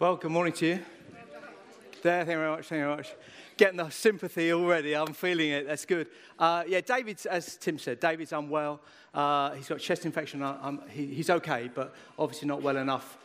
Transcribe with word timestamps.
Well, 0.00 0.16
good 0.16 0.32
morning 0.32 0.52
to 0.54 0.66
you. 0.66 0.80
There, 2.02 2.24
thank 2.24 2.30
you 2.30 2.36
very 2.36 2.50
much, 2.50 2.66
thank 2.66 2.80
you 2.80 2.84
very 2.84 2.96
much. 2.96 3.14
Getting 3.56 3.76
the 3.76 3.90
sympathy 3.90 4.52
already, 4.52 4.96
I'm 4.96 5.12
feeling 5.12 5.50
it, 5.50 5.68
that's 5.68 5.84
good. 5.84 6.08
Uh, 6.36 6.64
yeah, 6.66 6.80
David's, 6.80 7.26
as 7.26 7.56
Tim 7.56 7.78
said, 7.78 8.00
David's 8.00 8.32
unwell. 8.32 8.80
Uh, 9.14 9.52
he's 9.52 9.68
got 9.68 9.78
chest 9.78 10.04
infection, 10.04 10.44
he, 10.90 11.06
he's 11.06 11.30
okay, 11.30 11.70
but 11.72 11.94
obviously 12.18 12.48
not 12.48 12.60
well 12.60 12.76
enough 12.76 13.18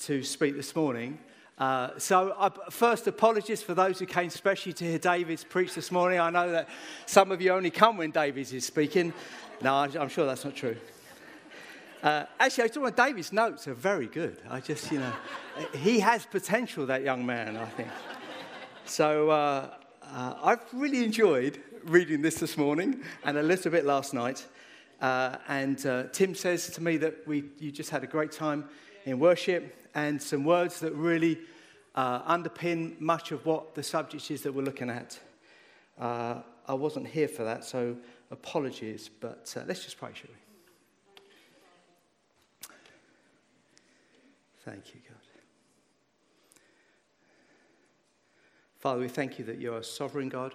to 0.00 0.22
speak 0.22 0.56
this 0.56 0.76
morning. 0.76 1.18
Uh, 1.56 1.92
so, 1.96 2.32
uh, 2.32 2.50
first, 2.68 3.06
apologies 3.06 3.62
for 3.62 3.72
those 3.72 3.98
who 3.98 4.04
came 4.04 4.28
especially 4.28 4.74
to 4.74 4.84
hear 4.84 4.98
David's 4.98 5.42
preach 5.42 5.74
this 5.74 5.90
morning. 5.90 6.20
I 6.20 6.28
know 6.28 6.52
that 6.52 6.68
some 7.06 7.32
of 7.32 7.40
you 7.40 7.52
only 7.52 7.70
come 7.70 7.96
when 7.96 8.10
David 8.10 8.52
is 8.52 8.66
speaking. 8.66 9.14
No, 9.62 9.74
I'm 9.74 10.10
sure 10.10 10.26
that's 10.26 10.44
not 10.44 10.54
true. 10.54 10.76
Uh, 12.02 12.24
actually, 12.38 12.64
I 12.64 12.68
talking 12.68 12.94
David's 12.94 13.30
notes 13.30 13.68
are 13.68 13.74
very 13.74 14.06
good. 14.06 14.38
I 14.48 14.60
just, 14.60 14.90
you 14.90 15.00
know, 15.00 15.12
he 15.74 16.00
has 16.00 16.24
potential, 16.24 16.86
that 16.86 17.02
young 17.02 17.26
man, 17.26 17.58
I 17.58 17.66
think. 17.66 17.90
So 18.86 19.28
uh, 19.28 19.70
uh, 20.02 20.34
I've 20.42 20.64
really 20.72 21.04
enjoyed 21.04 21.62
reading 21.84 22.22
this 22.22 22.36
this 22.36 22.56
morning 22.56 23.02
and 23.24 23.36
a 23.36 23.42
little 23.42 23.70
bit 23.70 23.84
last 23.84 24.14
night. 24.14 24.46
Uh, 25.02 25.36
and 25.48 25.84
uh, 25.84 26.04
Tim 26.04 26.34
says 26.34 26.70
to 26.70 26.82
me 26.82 26.96
that 26.96 27.26
we, 27.26 27.44
you 27.58 27.70
just 27.70 27.90
had 27.90 28.02
a 28.02 28.06
great 28.06 28.32
time 28.32 28.64
in 29.04 29.18
worship 29.18 29.88
and 29.94 30.22
some 30.22 30.44
words 30.44 30.80
that 30.80 30.94
really 30.94 31.38
uh, 31.96 32.22
underpin 32.22 32.98
much 32.98 33.30
of 33.30 33.44
what 33.44 33.74
the 33.74 33.82
subject 33.82 34.30
is 34.30 34.42
that 34.42 34.54
we're 34.54 34.62
looking 34.62 34.88
at. 34.88 35.18
I 35.98 36.74
wasn't 36.74 37.08
here 37.08 37.28
for 37.28 37.42
that, 37.44 37.64
so 37.64 37.96
apologies, 38.30 39.10
but 39.20 39.52
let's 39.66 39.84
just 39.84 39.98
pray, 39.98 40.10
shall 40.14 40.30
we? 40.30 40.49
Thank 44.64 44.94
you, 44.94 45.00
God. 45.08 45.16
Father, 48.78 49.00
we 49.00 49.08
thank 49.08 49.38
you 49.38 49.44
that 49.44 49.60
you're 49.60 49.78
a 49.78 49.84
sovereign 49.84 50.28
God, 50.28 50.54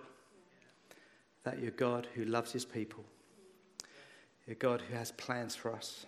that 1.44 1.60
you're 1.60 1.72
God 1.72 2.08
who 2.16 2.26
loves 2.26 2.52
his 2.52 2.66
people, 2.66 3.04
you're 4.48 4.56
God 4.56 4.82
who 4.82 4.96
has 4.96 5.12
plans 5.12 5.56
for 5.56 5.72
us, 5.72 6.06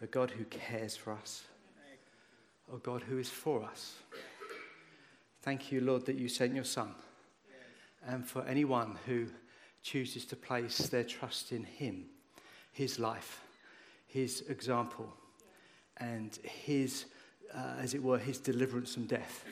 a 0.00 0.06
God 0.06 0.30
who 0.30 0.44
cares 0.44 0.96
for 0.96 1.12
us, 1.12 1.42
a 2.72 2.78
God 2.78 3.02
who 3.02 3.18
is 3.18 3.28
for 3.28 3.64
us. 3.64 3.94
Thank 5.42 5.72
you, 5.72 5.80
Lord, 5.80 6.04
that 6.06 6.16
you 6.16 6.28
sent 6.28 6.54
your 6.54 6.64
Son. 6.64 6.94
And 8.06 8.26
for 8.26 8.44
anyone 8.44 8.96
who 9.06 9.26
chooses 9.82 10.24
to 10.26 10.36
place 10.36 10.88
their 10.88 11.04
trust 11.04 11.52
in 11.52 11.64
him, 11.64 12.06
his 12.72 12.98
life, 12.98 13.40
his 14.06 14.42
example, 14.48 15.12
and 16.00 16.36
his, 16.42 17.06
uh, 17.54 17.74
as 17.80 17.94
it 17.94 18.02
were, 18.02 18.18
his 18.18 18.38
deliverance 18.38 18.94
from 18.94 19.06
death 19.06 19.44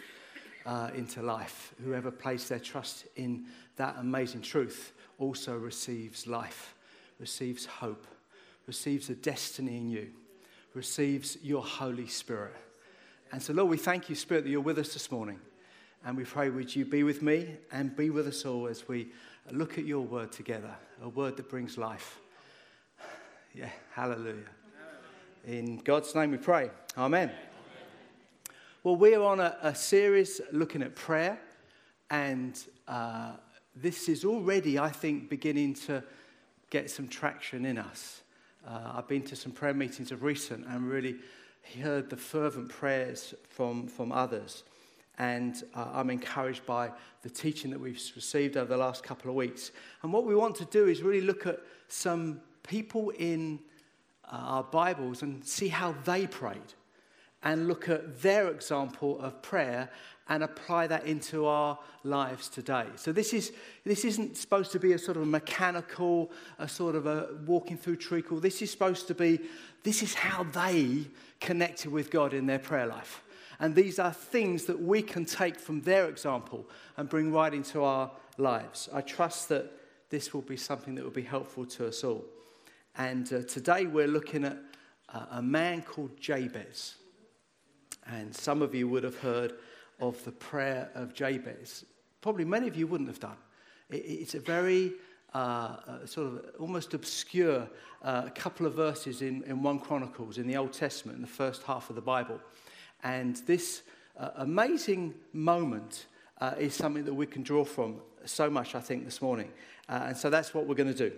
uh, 0.65 0.91
into 0.95 1.23
life. 1.23 1.75
Whoever 1.85 2.11
placed 2.11 2.49
their 2.49 2.59
trust 2.59 3.07
in 3.17 3.47
that 3.77 3.97
amazing 3.99 4.43
truth 4.43 4.93
also 5.19 5.57
receives 5.57 6.27
life, 6.27 6.75
receives 7.19 7.67
hope, 7.67 8.07
receives 8.67 9.11
a 9.11 9.15
destiny 9.15 9.77
in 9.77 9.91
you, 9.91 10.09
receives 10.75 11.39
your 11.43 11.63
Holy 11.63 12.07
Spirit. 12.07 12.55
And 13.33 13.43
so, 13.43 13.53
Lord, 13.53 13.71
we 13.71 13.77
thank 13.77 14.09
you, 14.09 14.15
Spirit, 14.15 14.45
that 14.45 14.51
you're 14.51 14.61
with 14.61 14.79
us 14.79 14.93
this 14.93 15.11
morning. 15.11 15.41
And 16.05 16.17
we 16.17 16.25
pray, 16.25 16.51
would 16.51 16.75
you 16.75 16.85
be 16.85 17.03
with 17.03 17.23
me 17.23 17.57
and 17.73 17.97
be 17.97 18.11
with 18.11 18.29
us 18.29 18.45
all 18.45 18.69
as 18.69 18.87
we 18.87 19.09
look 19.53 19.79
at 19.79 19.85
your 19.85 20.01
word 20.01 20.33
together, 20.33 20.75
a 21.03 21.09
word 21.09 21.37
that 21.37 21.49
brings 21.49 21.79
life. 21.79 22.19
Yeah, 23.55 23.71
hallelujah. 23.93 24.45
In 25.47 25.77
God's 25.77 26.13
name 26.13 26.33
we 26.33 26.39
pray. 26.39 26.73
Amen. 26.99 27.31
Well, 28.83 28.97
we're 28.97 29.23
on 29.23 29.39
a, 29.39 29.57
a 29.63 29.77
series 29.77 30.41
looking 30.51 30.83
at 30.83 30.97
prayer, 30.97 31.39
and 32.11 32.59
uh, 32.89 33.35
this 33.77 34.09
is 34.09 34.25
already, 34.25 34.77
I 34.77 34.89
think, 34.89 35.31
beginning 35.31 35.75
to 35.87 36.03
get 36.69 36.91
some 36.91 37.07
traction 37.07 37.65
in 37.65 37.79
us. 37.79 38.23
Uh, 38.67 38.95
I've 38.97 39.07
been 39.07 39.23
to 39.23 39.37
some 39.37 39.53
prayer 39.53 39.73
meetings 39.73 40.11
of 40.11 40.25
recent 40.25 40.67
and 40.67 40.91
really 40.91 41.15
heard 41.81 42.11
the 42.11 42.17
fervent 42.17 42.69
prayers 42.69 43.33
from, 43.49 43.87
from 43.87 44.11
others. 44.11 44.65
And 45.17 45.63
uh, 45.77 45.91
I'm 45.93 46.11
encouraged 46.11 46.67
by 46.67 46.91
the 47.23 47.31
teaching 47.31 47.71
that 47.71 47.79
we've 47.79 48.03
received 48.17 48.57
over 48.57 48.69
the 48.69 48.77
last 48.77 49.05
couple 49.05 49.31
of 49.31 49.37
weeks. 49.37 49.71
And 50.03 50.13
what 50.13 50.25
we 50.25 50.35
want 50.35 50.57
to 50.57 50.65
do 50.65 50.89
is 50.89 51.05
really 51.05 51.25
look 51.25 51.47
at 51.47 51.61
some 51.87 52.41
people 52.65 53.11
in 53.11 53.61
Uh, 54.31 54.37
our 54.37 54.63
Bibles 54.65 55.23
and 55.23 55.45
see 55.47 55.69
how 55.69 55.95
they 56.05 56.27
prayed 56.27 56.75
and 57.45 57.69
look 57.69 57.89
at 57.89 58.23
their 58.23 58.49
example 58.49 59.21
of 59.21 59.41
prayer 59.41 59.89
and 60.29 60.43
apply 60.43 60.89
that 60.89 61.07
into 61.07 61.47
our 61.47 61.79
lives 62.03 62.49
today. 62.49 62.87
So 62.97 63.13
this 63.13 63.33
is 63.33 63.53
this 63.85 64.05
isn't 64.05 64.37
supposed 64.37 64.73
to 64.73 64.81
be 64.81 64.95
a 64.95 64.99
sort 64.99 65.17
of 65.17 65.23
a 65.23 65.27
mechanical, 65.27 66.33
a 66.59 66.67
sort 66.67 66.97
of 66.97 67.07
a 67.07 67.29
walking 67.47 67.79
through 67.79 67.97
treacle. 67.97 68.41
This 68.41 68.63
is 68.63 68.71
supposed 68.73 69.07
to 69.07 69.15
be 69.15 69.39
this 69.85 70.03
is 70.03 70.15
how 70.15 70.43
they 70.43 71.07
connected 71.41 71.93
with 71.93 72.11
God 72.11 72.35
in 72.35 72.47
their 72.47 72.59
prayer 72.59 72.87
life. 72.87 73.23
And 73.61 73.77
these 73.77 74.01
are 74.01 74.13
things 74.13 74.65
that 74.65 74.81
we 74.81 75.03
can 75.03 75.25
take 75.25 75.61
from 75.61 75.83
their 75.83 76.09
example 76.09 76.69
and 76.97 77.09
bring 77.09 77.33
right 77.33 77.55
into 77.55 77.85
our 77.85 78.11
lives. 78.39 78.89
I 78.93 79.03
trust 79.03 79.49
that 79.51 79.71
this 80.11 80.35
will 80.35 80.43
be 80.43 80.57
something 80.57 80.97
that 80.97 81.05
will 81.05 81.11
be 81.13 81.23
helpful 81.23 81.65
to 81.67 81.87
us 81.87 82.03
all. 82.03 82.25
And 82.99 83.31
uh, 83.31 83.43
today 83.43 83.85
we're 83.85 84.09
looking 84.09 84.45
at 84.45 84.57
uh, 85.13 85.27
a 85.33 85.43
man 85.43 85.83
called 85.83 86.19
Jabez. 86.19 86.95
And 88.07 88.35
some 88.35 88.63
of 88.63 88.75
you 88.75 88.89
would 88.89 89.05
have 89.05 89.19
heard 89.19 89.55
of 90.01 90.25
the 90.25 90.33
prayer 90.33 90.89
of 90.95 91.13
Jabez. 91.13 91.85
Probably 92.23 92.47
many 92.47 92.69
of 92.69 92.77
you 92.77 92.87
wouldn't 92.87 93.11
have 93.11 93.21
done. 93.21 93.37
It, 93.91 93.97
it's 93.97 94.35
a 94.35 94.41
very 94.41 94.95
uh, 95.35 95.77
uh 95.87 96.07
sort 96.07 96.27
of 96.27 96.47
almost 96.59 96.95
obscure 96.95 97.69
uh, 98.03 98.31
couple 98.35 98.65
of 98.65 98.73
verses 98.75 99.21
in, 99.21 99.43
in 99.43 99.63
1 99.63 99.81
Chronicles 99.81 100.39
in 100.39 100.47
the 100.47 100.57
Old 100.57 100.73
Testament, 100.73 101.17
in 101.17 101.23
the 101.23 101.29
first 101.29 101.65
half 101.65 101.91
of 101.91 101.97
the 101.97 102.03
Bible. 102.03 102.41
And 103.03 103.37
this 103.47 103.83
uh, 104.17 104.31
amazing 104.37 105.13
moment 105.35 106.07
is 106.59 106.75
something 106.75 107.05
that 107.05 107.15
we 107.15 107.27
can 107.27 107.43
draw 107.43 107.65
from 107.65 108.01
so 108.25 108.49
much, 108.49 108.75
I 108.75 108.81
think, 108.81 109.05
this 109.05 109.21
morning. 109.21 109.51
and 109.89 110.17
so 110.17 110.31
that's 110.31 110.55
what 110.55 110.67
we're 110.67 110.75
going 110.75 110.95
to 110.95 111.11
do. 111.11 111.13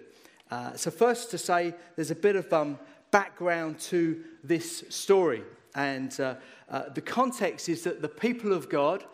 Uh, 0.50 0.75
so, 0.75 0.91
first 0.91 1.31
to 1.31 1.38
say, 1.38 1.75
there's 1.97 2.10
a 2.10 2.16
bit 2.16 2.36
of 2.36 2.50
um, 2.53 2.78
background 3.10 3.78
to 3.78 4.22
this 4.42 4.84
story. 4.88 5.42
And 5.75 6.19
uh, 6.20 6.34
uh, 6.70 6.88
the 6.94 7.00
context 7.00 7.69
is 7.69 7.84
that 7.84 8.03
the 8.03 8.09
people 8.09 8.53
of 8.53 8.69
God 8.69 9.04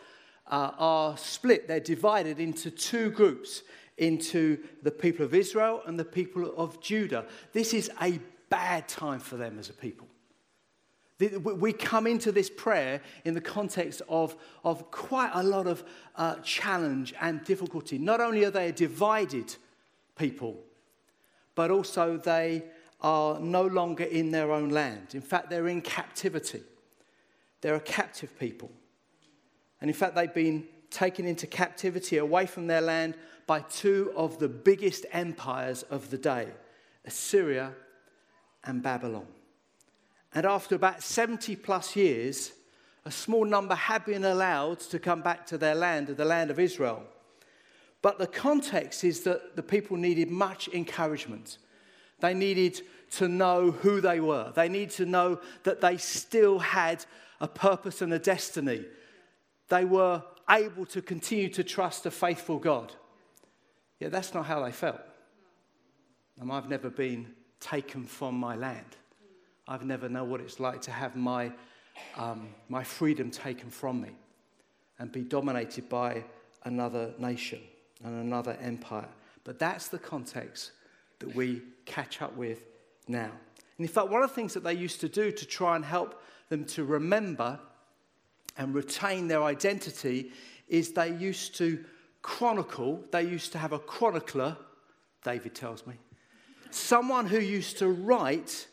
uh, 0.47 0.71
are 0.78 1.17
split, 1.17 1.69
they're 1.69 1.81
divided 1.81 2.39
into 2.39 2.71
two 2.71 3.11
groups 3.11 3.62
into 3.97 4.59
the 4.83 4.91
people 4.91 5.25
of 5.25 5.34
Israel 5.34 5.81
and 5.87 5.99
the 5.99 6.05
people 6.05 6.53
of 6.56 6.81
Judah. 6.81 7.27
This 7.53 7.72
is 7.72 7.91
a 8.01 8.19
bad 8.49 8.89
time 8.89 9.21
for 9.21 9.37
them 9.37 9.59
as 9.59 9.71
a 9.71 9.72
people. 9.72 10.09
We 11.21 11.72
come 11.72 12.09
into 12.09 12.33
this 12.33 12.51
prayer 12.51 13.01
in 13.25 13.34
the 13.34 13.41
context 13.41 14.03
of, 14.09 14.37
of 14.65 14.91
quite 14.91 15.31
a 15.33 15.45
lot 15.45 15.69
of 15.69 15.84
uh, 16.16 16.37
challenge 16.43 17.15
and 17.21 17.45
difficulty. 17.45 17.99
Not 17.99 18.21
only 18.21 18.45
are 18.45 18.51
they 18.51 18.71
a 18.71 18.72
divided 18.72 19.55
people, 20.16 20.59
but 21.54 21.70
also 21.70 22.16
they 22.16 22.65
are 23.00 23.38
no 23.38 23.66
longer 23.66 24.04
in 24.04 24.31
their 24.31 24.50
own 24.50 24.70
land. 24.70 25.15
In 25.15 25.20
fact, 25.20 25.50
they're 25.50 25.69
in 25.69 25.82
captivity. 25.82 26.62
They're 27.60 27.75
a 27.75 27.81
captive 27.81 28.38
people. 28.38 28.70
And 29.81 29.91
in 29.91 29.94
fact, 29.94 30.15
they've 30.15 30.32
been 30.32 30.65
taken 30.91 31.26
into 31.26 31.47
captivity 31.47 32.19
away 32.19 32.47
from 32.47 32.66
their 32.66 32.81
land 32.81 33.15
by 33.47 33.60
two 33.60 34.12
of 34.16 34.38
the 34.38 34.48
biggest 34.48 35.04
empires 35.12 35.82
of 35.84 36.10
the 36.10 36.19
day 36.19 36.48
Assyria 37.04 37.72
and 38.65 38.82
Babylon. 38.82 39.26
And 40.34 40.47
after 40.47 40.75
about 40.75 41.03
70 41.03 41.56
plus 41.56 41.95
years, 41.95 42.53
a 43.04 43.10
small 43.10 43.45
number 43.45 43.74
have 43.74 44.07
been 44.07 44.24
allowed 44.24 44.80
to 44.80 44.98
come 44.98 45.21
back 45.21 45.47
to 45.47 45.59
their 45.59 45.74
land, 45.74 46.09
the 46.09 46.24
land 46.24 46.50
of 46.50 46.59
Israel. 46.59 47.04
But 48.04 48.18
the 48.18 48.27
context 48.27 49.03
is 49.03 49.22
that 49.22 49.56
the 49.56 49.62
people 49.62 49.97
needed 49.97 50.30
much 50.30 50.68
encouragement. 50.68 51.56
They 52.21 52.34
needed 52.34 52.83
to 53.12 53.28
know 53.28 53.71
who 53.71 54.03
they 54.03 54.21
were. 54.21 54.53
They 54.54 54.68
needed 54.68 54.91
to 54.97 55.06
know 55.06 55.41
that 55.62 55.80
they 55.80 55.97
still 55.97 56.59
had 56.59 57.03
a 57.41 57.48
purpose 57.48 58.03
and 58.03 58.12
a 58.12 58.18
destiny. 58.18 58.84
They 59.71 59.86
were 59.86 60.22
able 60.51 60.84
to 60.84 61.01
continue 61.01 61.48
to 61.48 61.65
trust 61.65 62.04
a 62.04 62.10
faithful 62.10 62.59
God. 62.59 62.92
Yet 63.98 64.12
that's 64.12 64.34
not 64.34 64.45
how 64.45 64.62
they 64.62 64.72
felt. 64.72 65.00
And 66.39 66.53
I've 66.53 66.68
never 66.68 66.91
been 66.91 67.28
taken 67.59 68.04
from 68.04 68.34
my 68.34 68.54
land. 68.54 68.98
I've 69.66 69.86
never 69.86 70.10
known 70.10 70.28
what 70.28 70.42
it's 70.42 70.60
like 70.60 70.83
to 70.83 70.91
have 70.91 71.16
my, 71.16 71.53
um, 72.18 72.48
my 72.68 72.84
freedom 72.84 73.30
taken 73.30 73.71
from 73.71 74.03
me 74.03 74.10
and 74.98 75.10
be 75.10 75.22
dominated 75.22 75.89
by 75.89 76.22
another 76.65 77.15
nation 77.18 77.60
and 78.04 78.21
another 78.21 78.56
empire. 78.60 79.09
But 79.42 79.59
that's 79.59 79.89
the 79.89 79.98
context 79.98 80.72
that 81.18 81.34
we 81.34 81.62
catch 81.86 82.22
up 82.22 82.36
with 82.36 82.65
now. 83.09 83.30
And 83.77 83.86
in 83.86 83.89
fact, 83.89 84.09
one 84.09 84.22
of 84.22 84.28
the 84.30 84.34
things 84.34 84.54
that 84.54 84.62
they 84.62 84.74
used 84.74 85.01
to 85.01 85.09
do 85.09 85.33
to 85.33 85.47
try 85.47 85.74
and 85.74 85.84
help 85.84 86.22
them 86.48 86.65
to 86.66 86.84
remember 86.84 87.59
and 88.56 88.74
retain 88.74 89.27
their 89.27 89.42
identity 89.42 90.30
is 90.68 90.92
they 90.92 91.12
used 91.12 91.56
to 91.56 91.84
chronicle, 92.22 93.03
they 93.10 93.22
used 93.22 93.53
to 93.53 93.59
have 93.59 93.72
a 93.72 93.78
chronicler, 93.78 94.57
David 95.24 95.54
tells 95.54 95.86
me, 95.86 95.95
someone 96.71 97.27
who 97.27 97.39
used 97.39 97.78
to 97.78 97.89
write 97.89 98.66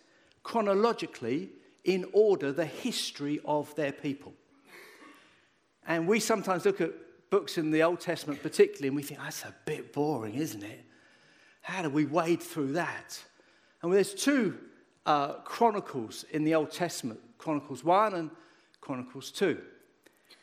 chronologically 0.44 1.50
in 1.84 2.06
order 2.14 2.52
the 2.52 2.66
history 2.66 3.40
of 3.46 3.74
their 3.76 3.92
people. 3.92 4.34
And 5.88 6.08
we 6.08 6.20
sometimes 6.20 6.66
look 6.66 6.80
at 6.80 6.92
books 7.32 7.58
in 7.58 7.72
the 7.72 7.82
Old 7.82 8.00
Testament, 8.00 8.44
particularly, 8.44 8.90
and 8.90 8.96
we 8.96 9.02
think, 9.02 9.20
that's 9.22 9.44
a 9.44 9.56
bit 9.66 9.94
boring, 9.94 10.36
isn't 10.36 10.64
it? 10.64 10.86
How 11.62 11.82
do 11.82 11.90
we 11.90 12.06
wade 12.06 12.44
through 12.44 12.74
that? 12.74 13.24
And 13.82 13.92
there's 13.92 14.14
two 14.14 14.60
uh, 15.06 15.36
Chronicles 15.40 16.26
in 16.32 16.44
the 16.44 16.54
Old 16.54 16.72
Testament 16.72 17.20
Chronicles 17.40 17.84
1 17.84 18.14
and 18.14 18.30
Chronicles 18.82 19.32
2. 19.32 19.60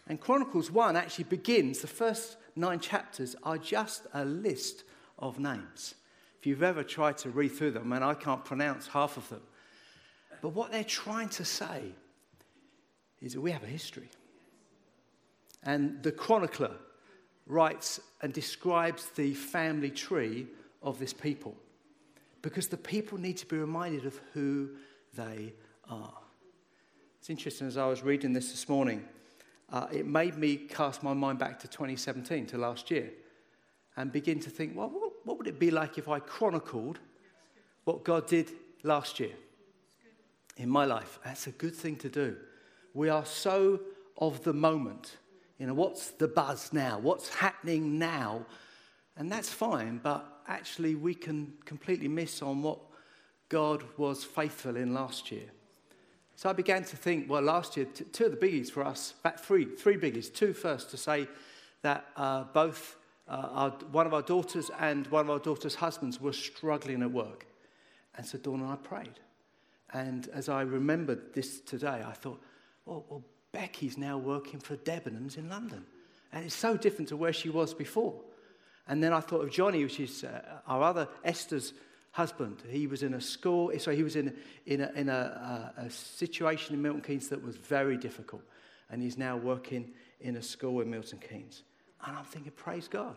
And 0.08 0.18
Chronicles 0.20 0.70
1 0.70 0.96
actually 0.96 1.24
begins, 1.24 1.78
the 1.78 1.86
first 1.86 2.38
nine 2.56 2.80
chapters 2.80 3.36
are 3.44 3.58
just 3.58 4.06
a 4.14 4.24
list 4.24 4.82
of 5.18 5.38
names. 5.38 5.94
If 6.40 6.46
you've 6.46 6.62
ever 6.62 6.82
tried 6.82 7.18
to 7.18 7.30
read 7.30 7.50
through 7.50 7.72
them, 7.72 7.92
and 7.92 8.02
I 8.02 8.14
can't 8.14 8.44
pronounce 8.44 8.88
half 8.88 9.16
of 9.16 9.28
them, 9.28 9.42
but 10.40 10.50
what 10.50 10.72
they're 10.72 10.82
trying 10.82 11.28
to 11.30 11.44
say 11.44 11.92
is 13.20 13.34
that 13.34 13.40
we 13.40 13.50
have 13.50 13.62
a 13.62 13.66
history. 13.66 14.08
And 15.62 16.02
the 16.02 16.12
chronicler 16.12 16.72
writes 17.46 18.00
and 18.22 18.32
describes 18.32 19.06
the 19.10 19.34
family 19.34 19.90
tree 19.90 20.46
of 20.82 20.98
this 20.98 21.12
people 21.12 21.56
because 22.42 22.68
the 22.68 22.76
people 22.76 23.18
need 23.18 23.36
to 23.38 23.46
be 23.46 23.56
reminded 23.56 24.06
of 24.06 24.20
who 24.32 24.70
they 25.14 25.52
are. 25.88 26.14
It's 27.18 27.30
interesting, 27.30 27.66
as 27.66 27.76
I 27.76 27.86
was 27.86 28.02
reading 28.02 28.32
this 28.32 28.50
this 28.52 28.68
morning, 28.68 29.04
uh, 29.72 29.86
it 29.92 30.06
made 30.06 30.36
me 30.36 30.56
cast 30.56 31.02
my 31.02 31.12
mind 31.12 31.38
back 31.38 31.58
to 31.60 31.68
2017, 31.68 32.46
to 32.46 32.58
last 32.58 32.90
year, 32.90 33.10
and 33.96 34.12
begin 34.12 34.40
to 34.40 34.50
think, 34.50 34.76
well, 34.76 34.88
what, 34.88 35.12
what 35.24 35.38
would 35.38 35.46
it 35.46 35.58
be 35.58 35.70
like 35.70 35.98
if 35.98 36.08
I 36.08 36.20
chronicled 36.20 37.00
what 37.84 38.04
God 38.04 38.26
did 38.26 38.50
last 38.82 39.18
year 39.18 39.34
in 40.56 40.70
my 40.70 40.84
life? 40.84 41.18
That's 41.24 41.48
a 41.48 41.52
good 41.52 41.74
thing 41.74 41.96
to 41.96 42.08
do. 42.08 42.36
We 42.94 43.08
are 43.08 43.26
so 43.26 43.80
of 44.16 44.42
the 44.44 44.52
moment. 44.52 45.16
You 45.58 45.66
know, 45.66 45.74
what's 45.74 46.10
the 46.10 46.28
buzz 46.28 46.72
now? 46.72 46.98
What's 46.98 47.28
happening 47.28 47.98
now? 47.98 48.46
And 49.16 49.30
that's 49.30 49.52
fine, 49.52 49.98
but 50.02 50.42
actually 50.46 50.94
we 50.94 51.14
can 51.14 51.52
completely 51.64 52.08
miss 52.08 52.42
on 52.42 52.62
what 52.62 52.78
God 53.48 53.82
was 53.96 54.24
faithful 54.24 54.76
in 54.76 54.94
last 54.94 55.32
year. 55.32 55.50
So 56.36 56.48
I 56.48 56.52
began 56.52 56.84
to 56.84 56.96
think, 56.96 57.28
well, 57.28 57.42
last 57.42 57.76
year, 57.76 57.86
t- 57.92 58.04
two 58.04 58.26
of 58.26 58.30
the 58.30 58.36
biggies 58.36 58.70
for 58.70 58.84
us, 58.84 59.14
back 59.24 59.40
three, 59.40 59.64
three 59.64 59.96
biggies. 59.96 60.32
Two 60.32 60.52
first 60.52 60.90
to 60.92 60.96
say 60.96 61.26
that 61.82 62.06
uh, 62.16 62.44
both 62.44 62.96
uh, 63.26 63.48
our, 63.50 63.70
one 63.90 64.06
of 64.06 64.14
our 64.14 64.22
daughters 64.22 64.70
and 64.78 65.08
one 65.08 65.24
of 65.24 65.30
our 65.30 65.40
daughter's 65.40 65.74
husbands 65.74 66.20
were 66.20 66.32
struggling 66.32 67.02
at 67.02 67.10
work. 67.10 67.46
And 68.14 68.24
so 68.24 68.38
Dawn 68.38 68.60
and 68.60 68.70
I 68.70 68.76
prayed. 68.76 69.18
And 69.92 70.28
as 70.28 70.48
I 70.48 70.62
remembered 70.62 71.34
this 71.34 71.60
today, 71.60 72.04
I 72.06 72.12
thought, 72.12 72.40
well, 72.84 73.04
well 73.08 73.24
Becky's 73.58 73.98
now 73.98 74.16
working 74.16 74.60
for 74.60 74.76
Debenhams 74.76 75.36
in 75.36 75.48
London. 75.48 75.84
And 76.32 76.44
it's 76.44 76.54
so 76.54 76.76
different 76.76 77.08
to 77.08 77.16
where 77.16 77.32
she 77.32 77.48
was 77.48 77.74
before. 77.74 78.14
And 78.86 79.02
then 79.02 79.12
I 79.12 79.18
thought 79.18 79.42
of 79.42 79.50
Johnny, 79.50 79.82
which 79.82 79.98
is 79.98 80.22
uh, 80.22 80.60
our 80.68 80.80
other 80.80 81.08
Esther's 81.24 81.72
husband. 82.12 82.62
He 82.70 82.86
was 82.86 83.02
in 83.02 83.14
a 83.14 83.20
school, 83.20 83.72
so 83.78 83.90
he 83.90 84.04
was 84.04 84.14
in, 84.14 84.36
in, 84.66 84.80
a, 84.80 84.92
in 84.94 85.08
a, 85.08 85.72
a, 85.76 85.86
a 85.86 85.90
situation 85.90 86.76
in 86.76 86.82
Milton 86.82 87.00
Keynes 87.02 87.28
that 87.30 87.42
was 87.42 87.56
very 87.56 87.96
difficult. 87.96 88.42
And 88.90 89.02
he's 89.02 89.18
now 89.18 89.36
working 89.36 89.90
in 90.20 90.36
a 90.36 90.42
school 90.42 90.80
in 90.80 90.88
Milton 90.88 91.18
Keynes. 91.18 91.64
And 92.06 92.16
I'm 92.16 92.24
thinking, 92.26 92.52
praise 92.52 92.86
God. 92.86 93.16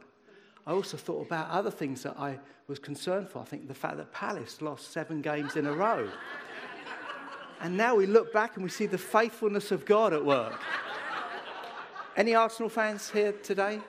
I 0.65 0.71
also 0.71 0.97
thought 0.97 1.27
about 1.27 1.51
other 1.51 1.71
things 1.71 2.01
that 2.01 2.17
I 2.17 2.39
was 2.67 2.79
concerned 2.79 3.29
for. 3.29 3.39
I 3.39 3.45
think 3.45 3.67
the 3.67 3.75
fact 3.75 3.97
that 3.97 4.11
Palace 4.11 4.59
lost 4.59 4.91
seven 4.91 5.21
games 5.21 5.55
in 5.55 5.67
a 5.67 5.71
row. 5.71 6.09
And 7.61 7.77
now 7.77 7.95
we 7.95 8.07
look 8.07 8.33
back 8.33 8.55
and 8.55 8.63
we 8.63 8.69
see 8.69 8.87
the 8.87 8.97
faithfulness 8.97 9.71
of 9.71 9.85
God 9.85 10.13
at 10.13 10.25
work. 10.25 10.59
Any 12.17 12.33
Arsenal 12.33 12.69
fans 12.69 13.09
here 13.11 13.33
today? 13.33 13.79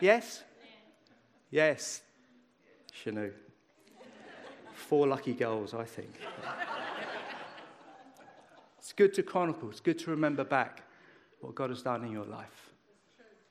Yes? 0.00 0.44
Yes. 1.50 2.02
Shanu. 3.04 3.32
Four 4.74 5.08
lucky 5.08 5.34
goals, 5.34 5.74
I 5.74 5.84
think. 5.84 6.12
it's 8.78 8.92
good 8.92 9.12
to 9.14 9.22
chronicle, 9.24 9.68
it's 9.68 9.80
good 9.80 9.98
to 10.00 10.10
remember 10.10 10.44
back 10.44 10.84
what 11.40 11.56
God 11.56 11.70
has 11.70 11.82
done 11.82 12.04
in 12.04 12.12
your 12.12 12.24
life. 12.24 12.70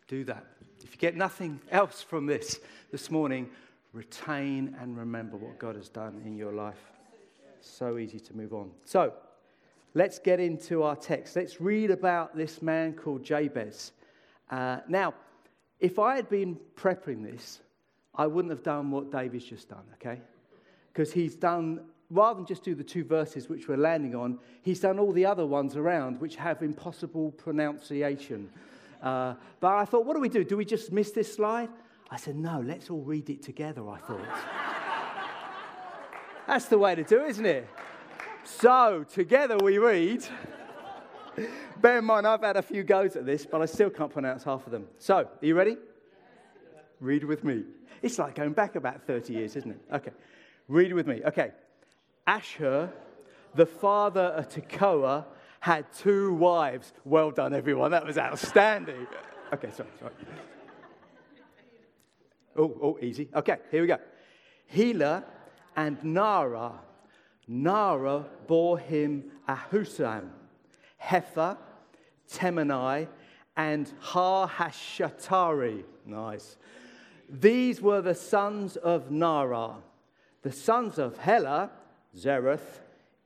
Do 0.08 0.24
that. 0.26 0.46
If 0.84 0.94
you 0.94 0.98
get 0.98 1.18
nothing 1.18 1.60
else 1.72 2.02
from 2.02 2.26
this 2.26 2.60
this 2.92 3.12
morning, 3.12 3.50
retain 3.92 4.76
and 4.80 4.98
remember 4.98 5.36
what 5.36 5.60
God 5.60 5.76
has 5.76 5.90
done 5.90 6.22
in 6.26 6.38
your 6.38 6.54
life. 6.54 6.92
So 7.60 7.98
easy 7.98 8.20
to 8.20 8.36
move 8.36 8.54
on. 8.54 8.72
So, 8.86 9.14
let's 9.96 10.20
get 10.20 10.40
into 10.40 10.84
our 10.84 10.96
text. 10.96 11.36
Let's 11.36 11.60
read 11.60 11.90
about 11.90 12.36
this 12.36 12.62
man 12.62 12.94
called 12.94 13.24
Jabez. 13.24 13.94
Uh, 14.52 14.80
now, 14.88 15.16
if 15.80 15.98
I 15.98 16.16
had 16.16 16.30
been 16.30 16.60
prepping 16.76 17.24
this, 17.24 17.62
I 18.14 18.28
wouldn't 18.28 18.52
have 18.52 18.64
done 18.64 18.92
what 18.92 19.12
David's 19.12 19.46
just 19.46 19.70
done, 19.70 19.84
okay? 19.96 20.22
Because 20.94 21.12
he's 21.12 21.36
done, 21.36 21.82
rather 22.10 22.38
than 22.38 22.46
just 22.46 22.64
do 22.64 22.76
the 22.76 22.84
two 22.84 23.04
verses 23.04 23.50
which 23.50 23.68
we're 23.68 23.78
landing 23.78 24.16
on, 24.16 24.38
he's 24.62 24.82
done 24.82 25.00
all 25.00 25.12
the 25.12 25.26
other 25.26 25.46
ones 25.46 25.76
around 25.76 26.20
which 26.20 26.36
have 26.36 26.62
impossible 26.62 27.32
pronunciation. 27.32 28.50
Uh, 29.02 29.36
but 29.60 29.74
I 29.74 29.86
thought, 29.86 30.06
what 30.06 30.14
do 30.14 30.20
we 30.20 30.30
do? 30.30 30.44
Do 30.44 30.58
we 30.58 30.66
just 30.66 30.92
miss 30.92 31.12
this 31.12 31.34
slide? 31.34 31.70
I 32.12 32.18
said, 32.18 32.36
no, 32.36 32.62
let's 32.66 32.90
all 32.90 33.02
read 33.02 33.30
it 33.30 33.42
together, 33.42 33.90
I 33.90 33.98
thought. 33.98 34.20
That's 36.48 36.66
the 36.66 36.78
way 36.78 36.96
to 36.96 37.04
do 37.04 37.24
it, 37.24 37.30
isn't 37.30 37.46
it? 37.46 37.68
So, 38.46 39.04
together 39.12 39.58
we 39.58 39.80
read. 39.80 40.24
Bear 41.82 41.98
in 41.98 42.06
mind, 42.06 42.28
I've 42.28 42.42
had 42.42 42.58
a 42.58 42.62
few 42.62 42.84
goes 42.84 43.16
at 43.16 43.26
this, 43.26 43.44
but 43.44 43.60
I 43.60 43.66
still 43.66 43.90
can't 43.90 44.12
pronounce 44.12 44.44
half 44.44 44.66
of 44.68 44.72
them. 44.72 44.88
So, 45.00 45.16
are 45.16 45.30
you 45.42 45.56
ready? 45.56 45.78
Read 47.00 47.24
with 47.24 47.44
me. 47.44 47.64
It's 48.04 48.20
like 48.20 48.36
going 48.36 48.54
back 48.54 48.76
about 48.76 49.02
30 49.02 49.34
years, 49.34 49.56
isn't 49.56 49.72
it? 49.72 49.82
Okay. 49.92 50.12
Read 50.68 50.94
with 50.94 51.08
me. 51.08 51.22
Okay. 51.26 51.52
Asher, 52.28 52.94
the 53.56 53.66
father 53.66 54.22
of 54.22 54.48
Tekoa, 54.48 55.26
had 55.60 55.92
two 55.92 56.36
wives. 56.36 56.94
Well 57.04 57.32
done, 57.32 57.52
everyone. 57.52 57.90
That 57.92 58.06
was 58.06 58.20
outstanding. 58.20 59.08
Okay, 59.52 59.72
sorry, 59.72 59.90
sorry. 60.00 60.14
Oh, 62.56 62.78
oh, 62.82 63.00
easy. 63.02 63.28
Okay, 63.34 63.58
here 63.72 63.82
we 63.82 63.88
go. 63.88 63.98
Helah 64.72 65.24
and 65.76 66.00
Naarah 66.02 66.74
Naarah 67.50 68.26
bore 68.48 68.80
him 68.80 69.32
Ahuzzam, 69.48 70.30
Hepher, 71.02 71.58
Temeni, 72.32 73.08
and 73.56 73.92
Har-hashtatari. 74.00 75.84
Nice. 76.06 76.58
These 77.30 77.82
were 77.82 78.02
the 78.02 78.16
sons 78.16 78.76
of 78.78 79.10
Naarah. 79.10 79.76
The 80.42 80.52
sons 80.52 81.00
of 81.00 81.18
Helah, 81.20 81.70
Zereth, 82.16 82.82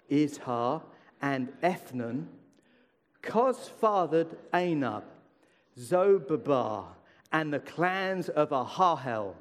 Izhar, 0.10 0.82
and 1.22 1.50
Ethnan. 1.62 2.28
Koz 3.22 3.70
fathered 3.70 4.38
Anub, 4.54 5.04
Zobebah, 5.78 6.86
and 7.32 7.54
the 7.54 7.60
clans 7.60 8.30
of 8.30 8.50
Ahahel, 8.50 9.36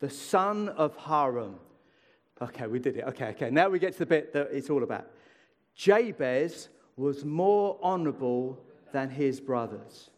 the 0.00 0.10
son 0.10 0.68
of 0.68 0.96
Harum. 0.96 1.56
Okay, 2.40 2.66
we 2.66 2.78
did 2.78 2.98
it. 2.98 3.04
Okay, 3.04 3.28
okay. 3.28 3.50
Now 3.50 3.68
we 3.68 3.78
get 3.78 3.94
to 3.94 4.00
the 4.00 4.06
bit 4.06 4.32
that 4.34 4.48
it's 4.52 4.68
all 4.68 4.82
about. 4.82 5.06
Jabez 5.74 6.68
was 6.96 7.24
more 7.24 7.78
honorable 7.82 8.58
than 8.92 9.10
his 9.10 9.40
brothers, 9.40 10.10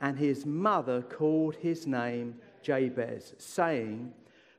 and 0.00 0.18
his 0.18 0.46
mother 0.46 1.02
called 1.02 1.56
his 1.56 1.86
name 1.86 2.36
Jabez, 2.62 3.34
saying, 3.38 4.12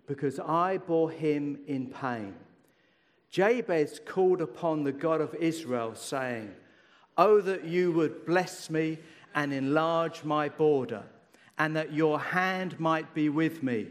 Because 0.07 0.39
I 0.39 0.77
bore 0.77 1.11
him 1.11 1.59
in 1.67 1.87
pain. 1.87 2.35
Jabez 3.31 3.99
called 4.05 4.41
upon 4.41 4.83
the 4.83 4.91
God 4.91 5.21
of 5.21 5.33
Israel, 5.35 5.95
saying, 5.95 6.53
Oh, 7.17 7.41
that 7.41 7.65
you 7.65 7.91
would 7.93 8.25
bless 8.25 8.69
me 8.69 8.99
and 9.33 9.53
enlarge 9.53 10.23
my 10.23 10.49
border, 10.49 11.03
and 11.57 11.75
that 11.75 11.93
your 11.93 12.19
hand 12.19 12.79
might 12.79 13.13
be 13.13 13.29
with 13.29 13.63
me 13.63 13.87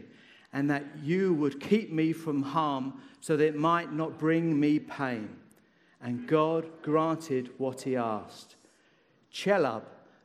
and 0.53 0.69
that 0.69 0.83
you 1.03 1.33
would 1.33 1.59
keep 1.59 1.91
me 1.91 2.13
from 2.13 2.43
harm 2.43 2.93
so 3.19 3.37
that 3.37 3.45
it 3.45 3.55
might 3.55 3.93
not 3.93 4.19
bring 4.19 4.59
me 4.59 4.79
pain. 4.79 5.29
And 6.01 6.27
God 6.27 6.69
granted 6.81 7.51
what 7.57 7.81
he 7.81 7.95
asked. 7.95 8.55
Chelub, 9.31 9.83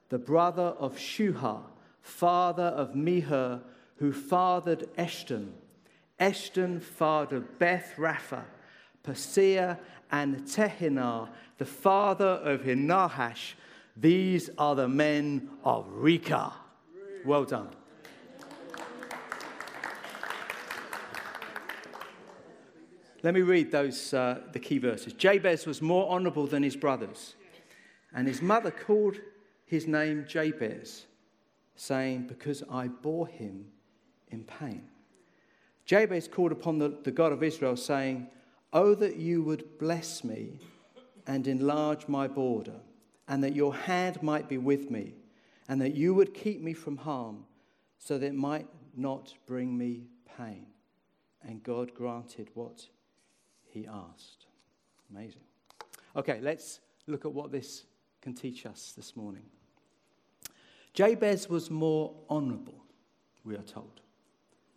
the 0.09 0.18
brother 0.18 0.75
of 0.78 0.97
Shuhah, 0.97 1.62
father 2.00 2.64
of 2.64 2.95
Mehir, 2.95 3.61
who 3.97 4.12
fathered 4.12 4.88
Eshton. 4.97 5.52
Eshton 6.18 6.83
fathered 6.83 7.59
Beth 7.59 7.95
Rapha, 7.97 8.45
Paseah, 9.04 9.78
and 10.11 10.45
Tehinnah, 10.47 11.28
the 11.59 11.64
father 11.64 12.25
of 12.25 12.62
Nahash, 12.62 13.54
These 13.97 14.50
are 14.59 14.75
the 14.75 14.88
men 14.88 15.50
of 15.64 15.87
Recah. 15.88 16.52
Well 17.25 17.45
done. 17.45 17.68
Let 23.26 23.35
me 23.35 23.40
read 23.40 23.73
those, 23.73 24.14
uh, 24.14 24.42
the 24.52 24.61
key 24.61 24.78
verses. 24.78 25.12
Jabez 25.12 25.66
was 25.66 25.83
more 25.83 26.09
honorable 26.09 26.47
than 26.47 26.62
his 26.62 26.76
brothers, 26.76 27.35
and 28.14 28.28
his 28.28 28.40
mother 28.40 28.71
called 28.71 29.16
his 29.64 29.88
name 29.88 30.26
Jabez, 30.28 31.06
saying, 31.75 32.28
Because 32.28 32.62
I 32.71 32.87
bore 32.87 33.26
him 33.26 33.66
in 34.28 34.45
pain. 34.45 34.85
Jabez 35.87 36.28
called 36.28 36.52
upon 36.52 36.78
the, 36.78 37.00
the 37.02 37.11
God 37.11 37.33
of 37.33 37.42
Israel, 37.42 37.76
saying, 37.76 38.28
Oh, 38.73 38.95
that 38.95 39.16
you 39.16 39.42
would 39.42 39.76
bless 39.80 40.23
me 40.23 40.61
and 41.26 41.49
enlarge 41.49 42.06
my 42.06 42.28
border, 42.28 42.78
and 43.26 43.42
that 43.42 43.56
your 43.56 43.75
hand 43.75 44.23
might 44.23 44.49
be 44.49 44.59
with 44.59 44.88
me, 44.88 45.14
and 45.68 45.83
that 45.83 45.97
you 45.97 46.14
would 46.14 46.33
keep 46.33 46.61
me 46.61 46.75
from 46.75 46.99
harm, 46.99 47.45
so 47.99 48.18
that 48.18 48.26
it 48.26 48.35
might 48.37 48.68
not 48.97 49.35
bring 49.49 49.76
me 49.76 50.04
pain. 50.38 50.66
And 51.42 51.61
God 51.64 51.92
granted 51.92 52.50
what 52.54 52.87
he 53.76 53.87
asked. 53.87 54.47
Amazing. 55.11 55.42
Okay, 56.16 56.40
let's 56.40 56.80
look 57.06 57.26
at 57.26 57.33
what 57.33 57.52
this 57.52 57.85
can 58.23 58.35
teach 58.35 58.64
us 58.64 58.95
this 58.97 59.14
morning. 59.14 59.45
Jabez 60.95 61.49
was 61.49 61.71
more 61.71 62.14
honorable, 62.30 62.83
we 63.45 63.54
are 63.54 63.62
told. 63.62 64.00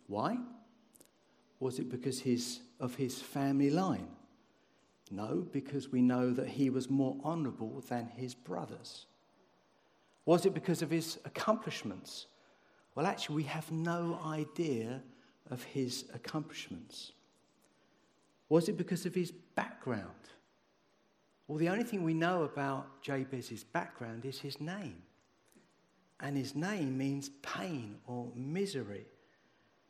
Why? 0.06 0.36
Was 1.60 1.78
it 1.78 1.90
because 1.90 2.20
his, 2.20 2.60
of 2.78 2.94
his 2.94 3.20
family 3.20 3.70
line? 3.70 4.08
No, 5.10 5.46
because 5.50 5.90
we 5.90 6.02
know 6.02 6.30
that 6.32 6.48
he 6.48 6.68
was 6.68 6.90
more 6.90 7.16
honorable 7.24 7.82
than 7.88 8.06
his 8.06 8.34
brothers. 8.34 9.06
Was 10.26 10.44
it 10.44 10.52
because 10.52 10.82
of 10.82 10.90
his 10.90 11.18
accomplishments? 11.24 12.26
Well, 12.94 13.06
actually, 13.06 13.36
we 13.36 13.44
have 13.44 13.72
no 13.72 14.20
idea 14.24 15.02
of 15.50 15.62
his 15.64 16.04
accomplishments. 16.12 17.12
Was 18.50 18.68
it 18.68 18.76
because 18.76 19.06
of 19.06 19.14
his 19.14 19.30
background? 19.30 20.04
Well, 21.48 21.56
the 21.56 21.70
only 21.70 21.84
thing 21.84 22.02
we 22.02 22.14
know 22.14 22.42
about 22.42 23.02
Jabez's 23.02 23.64
background 23.64 24.26
is 24.26 24.38
his 24.38 24.60
name. 24.60 25.02
And 26.20 26.36
his 26.36 26.54
name 26.54 26.98
means 26.98 27.30
pain 27.42 27.96
or 28.06 28.28
misery 28.34 29.06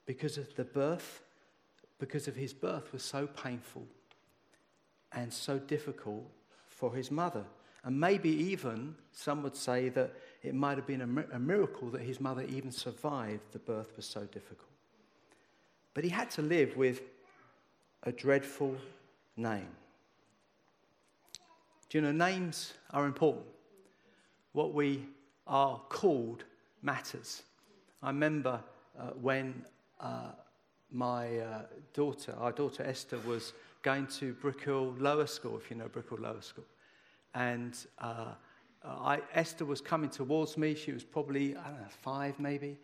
because 0.07 0.39
of 0.39 0.55
the 0.55 0.65
birth, 0.65 1.23
because 1.99 2.29
of 2.29 2.37
his 2.37 2.53
birth 2.53 2.93
was 2.93 3.03
so 3.03 3.27
painful 3.27 3.87
and 5.13 5.33
so 5.33 5.59
difficult 5.59 6.25
for 6.69 6.95
his 6.95 7.11
mother. 7.11 7.45
And 7.83 7.99
maybe 7.99 8.31
even 8.31 8.95
some 9.13 9.43
would 9.43 9.57
say 9.57 9.89
that 9.89 10.13
it 10.43 10.55
might 10.55 10.77
have 10.77 10.87
been 10.87 11.01
a, 11.01 11.39
miracle 11.39 11.89
that 11.91 12.03
his 12.03 12.21
mother 12.21 12.43
even 12.43 12.71
survived 12.71 13.53
the 13.53 13.59
birth 13.59 13.97
was 13.97 14.07
so 14.07 14.25
difficult. 14.25 14.69
But 15.95 16.05
he 16.05 16.11
had 16.11 16.31
to 16.33 16.43
live 16.43 16.77
with 16.77 17.01
a 18.05 18.13
dreadful 18.13 18.77
name. 19.37 19.69
Do 21.89 21.99
you 21.99 22.03
know, 22.03 22.13
names 22.13 22.75
are 22.91 23.07
important. 23.07 23.47
What 24.53 24.75
we 24.75 25.05
are 25.47 25.81
called 25.89 26.45
matters. 26.83 27.43
I 28.03 28.09
remember 28.09 28.61
uh, 28.99 29.11
when 29.21 29.65
uh, 30.01 30.33
my 30.91 31.39
uh, 31.39 31.63
daughter, 31.93 32.35
our 32.39 32.53
daughter 32.53 32.85
Esther, 32.85 33.19
was 33.27 33.53
going 33.83 34.07
to 34.07 34.35
Brickhill 34.35 35.01
Lower 35.01 35.27
School, 35.27 35.57
if 35.57 35.71
you 35.71 35.77
know 35.77 35.89
Brickhill 35.89 36.21
Lower 36.21 36.41
School. 36.41 36.65
And 37.35 37.77
uh, 37.99 38.33
I, 38.85 39.21
Esther 39.35 39.65
was 39.65 39.81
coming 39.81 40.11
towards 40.11 40.57
me. 40.57 40.75
She 40.75 40.93
was 40.93 41.05
probably, 41.05 41.57
I 41.57 41.65
don't 41.65 41.81
know, 41.81 41.87
five 41.89 42.39
maybe. 42.39 42.79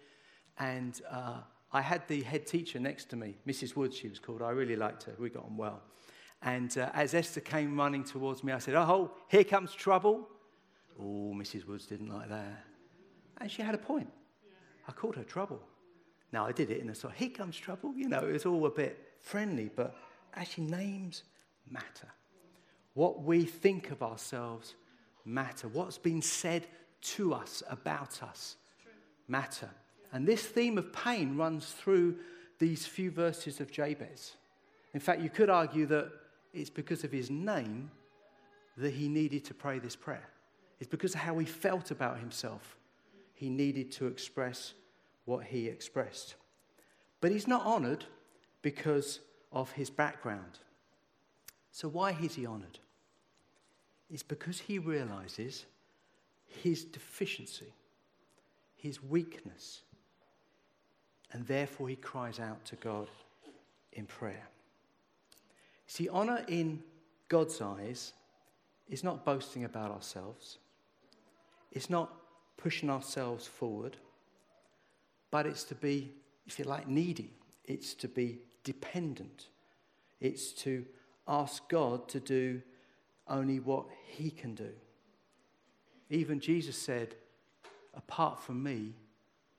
And 0.59 1.01
uh, 1.11 1.39
I 1.77 1.83
had 1.83 2.09
the 2.09 2.23
head 2.23 2.47
teacher 2.47 2.81
next 2.81 3.11
to 3.11 3.17
me, 3.17 3.37
Mrs. 3.47 3.77
Woods, 3.77 3.95
she 3.95 4.09
was 4.09 4.19
called. 4.19 4.41
I 4.41 4.49
really 4.49 4.77
liked 4.77 5.03
her. 5.03 5.13
We 5.19 5.29
got 5.29 5.45
on 5.45 5.59
well. 5.59 5.83
And 6.41 6.77
uh, 6.79 6.89
as 6.95 7.13
Esther 7.13 7.43
came 7.43 7.77
running 7.77 8.03
towards 8.03 8.43
me, 8.43 8.55
I 8.55 8.59
said, 8.59 8.75
Oh, 8.75 9.11
here 9.29 9.45
comes 9.45 9.75
trouble. 9.75 10.27
Oh, 10.99 11.35
Mrs. 11.37 11.67
Woods 11.67 11.85
didn't 11.85 12.09
like 12.09 12.31
that. 12.31 12.65
And 13.43 13.51
she 13.51 13.61
had 13.61 13.75
a 13.75 13.79
point. 13.79 14.09
I 14.89 14.93
called 14.93 15.17
her 15.17 15.25
trouble. 15.25 15.61
Now, 16.33 16.47
I 16.47 16.53
did 16.53 16.71
it 16.71 16.81
in 16.81 16.89
a 16.89 16.95
sort 16.95 17.13
of, 17.13 17.19
here 17.19 17.29
comes 17.29 17.59
trouble. 17.59 17.93
You 17.95 18.09
know, 18.09 18.21
it 18.21 18.33
was 18.33 18.47
all 18.47 18.65
a 18.65 18.71
bit 18.71 19.13
friendly, 19.21 19.71
but 19.77 19.95
actually, 20.35 20.69
names 20.69 21.25
matter. 21.71 22.09
What 22.95 23.23
we 23.23 23.45
think 23.45 23.91
of 23.91 24.03
ourselves 24.03 24.77
matter. 25.27 25.69
What's 25.69 25.99
been 25.99 26.23
said 26.23 26.67
to 27.03 27.35
us 27.35 27.63
about 27.69 28.23
us 28.23 28.57
matter. 29.29 29.69
And 30.13 30.27
this 30.27 30.45
theme 30.45 30.79
of 30.79 30.93
pain 30.93 31.37
runs 31.37 31.67
through 31.73 32.17
these 32.59 32.87
few 32.87 33.11
verses 33.11 33.61
of 33.61 33.71
Jabez. 33.71 34.35
In 34.95 35.01
fact, 35.01 35.21
you 35.21 35.31
could 35.31 35.51
argue 35.51 35.87
that 35.87 36.11
it's 36.53 36.71
because 36.71 37.05
of 37.05 37.13
his 37.13 37.31
name 37.31 37.91
that 38.79 38.95
he 38.95 39.09
needed 39.09 39.45
to 39.47 39.55
pray 39.55 39.79
this 39.79 39.97
prayer. 39.97 40.29
It's 40.81 40.91
because 40.91 41.15
of 41.15 41.21
how 41.21 41.39
he 41.39 41.47
felt 41.47 41.91
about 41.91 42.19
himself. 42.19 42.77
He 43.35 43.49
needed 43.49 43.93
to 43.93 44.07
express 44.07 44.75
what 45.25 45.45
he 45.45 45.69
expressed. 45.69 46.37
But 47.21 47.31
he's 47.31 47.49
not 47.49 47.65
honored 47.65 48.05
because 48.63 49.21
of 49.53 49.73
his 49.73 49.91
background. 49.91 50.61
So, 51.73 51.89
why 51.89 52.17
is 52.23 52.35
he 52.35 52.47
honored? 52.47 52.79
It's 54.11 54.23
because 54.23 54.61
he 54.61 54.79
realizes 54.79 55.67
his 56.63 56.85
deficiency, 56.85 57.75
his 58.77 59.03
weakness, 59.03 59.83
and 61.33 61.47
therefore 61.47 61.89
he 61.89 61.97
cries 61.97 62.39
out 62.39 62.65
to 62.67 62.77
God 62.77 63.09
in 63.93 64.07
prayer. 64.07 64.49
See, 65.87 66.09
honor 66.09 66.45
in 66.49 66.83
God's 67.29 67.61
eyes 67.61 68.13
is 68.89 69.03
not 69.03 69.25
boasting 69.25 69.65
about 69.65 69.91
ourselves, 69.91 70.59
it's 71.73 71.91
not 71.91 72.13
pushing 72.57 72.89
ourselves 72.91 73.47
forward, 73.47 73.97
but 75.31 75.47
it's 75.47 75.65
to 75.65 75.75
be, 75.75 76.13
if 76.47 76.59
you 76.59 76.65
like, 76.65 76.89
needy, 76.89 77.33
it's 77.65 77.95
to 77.95 78.09
be 78.09 78.39
dependent, 78.65 79.49
it's 80.21 80.53
to 80.53 80.85
ask 81.29 81.69
God 81.69 82.09
to 82.09 82.21
do 82.21 82.63
only 83.29 83.59
what 83.59 83.87
He 84.07 84.31
can 84.31 84.55
do. 84.55 84.71
Even 86.09 86.39
Jesus 86.39 86.79
said, 86.79 87.17
Apart 87.95 88.41
from 88.41 88.63
me, 88.63 88.95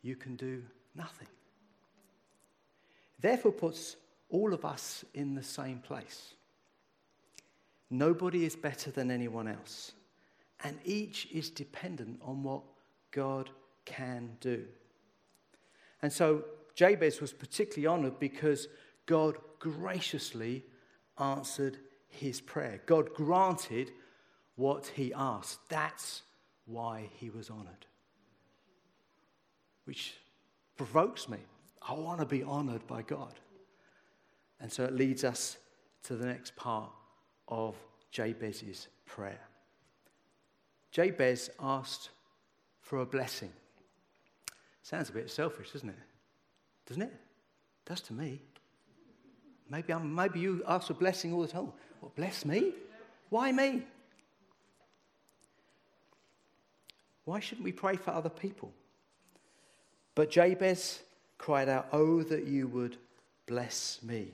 you 0.02 0.16
can 0.16 0.36
do 0.36 0.64
nothing 0.96 1.28
therefore 3.20 3.52
puts 3.52 3.96
all 4.30 4.54
of 4.54 4.66
us 4.66 5.06
in 5.14 5.36
the 5.36 5.44
same 5.44 5.80
place. 5.80 6.34
Nobody 7.90 8.46
is 8.46 8.56
better 8.56 8.92
than 8.92 9.10
anyone 9.10 9.48
else, 9.48 9.94
and 10.64 10.78
each 10.84 11.28
is 11.32 11.50
dependent 11.50 12.20
on 12.22 12.44
what 12.44 12.64
God 13.12 13.50
can 13.86 14.32
do. 14.42 14.66
And 16.02 16.12
so 16.12 16.44
Jabez 16.76 17.22
was 17.22 17.34
particularly 17.34 17.88
honored 17.88 18.20
because 18.20 18.68
God 19.06 19.38
graciously 19.60 20.64
answered 21.18 21.78
his 22.10 22.42
prayer. 22.42 22.82
God 22.86 23.14
granted 23.14 23.92
what 24.56 24.88
he 24.88 25.14
asked. 25.14 25.60
That's 25.70 26.24
why 26.66 27.10
he 27.14 27.30
was 27.30 27.50
honored. 27.50 27.86
Which 29.86 30.16
provokes 30.76 31.30
me 31.30 31.40
I 31.88 31.94
want 31.94 32.20
to 32.20 32.26
be 32.26 32.44
honored 32.44 32.86
by 32.88 33.02
God. 33.02 33.34
And 34.60 34.72
so 34.72 34.84
it 34.84 34.94
leads 34.94 35.24
us 35.24 35.58
to 36.04 36.16
the 36.16 36.26
next 36.26 36.56
part 36.56 36.92
of 37.48 37.76
Jabez's 38.12 38.88
prayer. 39.06 39.40
Jabez 40.92 41.50
asked 41.60 42.10
for 42.82 43.00
a 43.00 43.06
blessing. 43.06 43.52
Sounds 44.82 45.10
a 45.10 45.14
bit 45.14 45.30
selfish, 45.30 45.72
doesn't 45.72 45.90
it? 45.90 45.96
Doesn't 46.88 47.04
it? 47.04 47.14
Does 47.86 48.02
to 48.02 48.14
me. 48.14 48.42
Maybe, 49.70 49.94
I'm, 49.94 50.14
maybe 50.16 50.40
you 50.40 50.64
ask 50.68 50.88
for 50.88 50.94
blessing 50.94 51.34
all 51.34 51.42
the 51.42 51.48
time. 51.48 51.72
What, 52.00 52.16
bless 52.16 52.46
me? 52.46 52.74
Why 53.30 53.52
me? 53.52 53.84
Why 57.26 57.42
shouldn't 57.42 57.66
we 57.66 57.74
pray 57.74 57.98
for 57.98 58.12
other 58.12 58.30
people? 58.30 58.74
But 60.16 60.32
Jabez 60.32 61.02
cried 61.38 61.70
out, 61.70 61.88
Oh, 61.92 62.24
that 62.24 62.46
you 62.46 62.68
would 62.68 62.98
bless 63.46 64.00
me. 64.04 64.32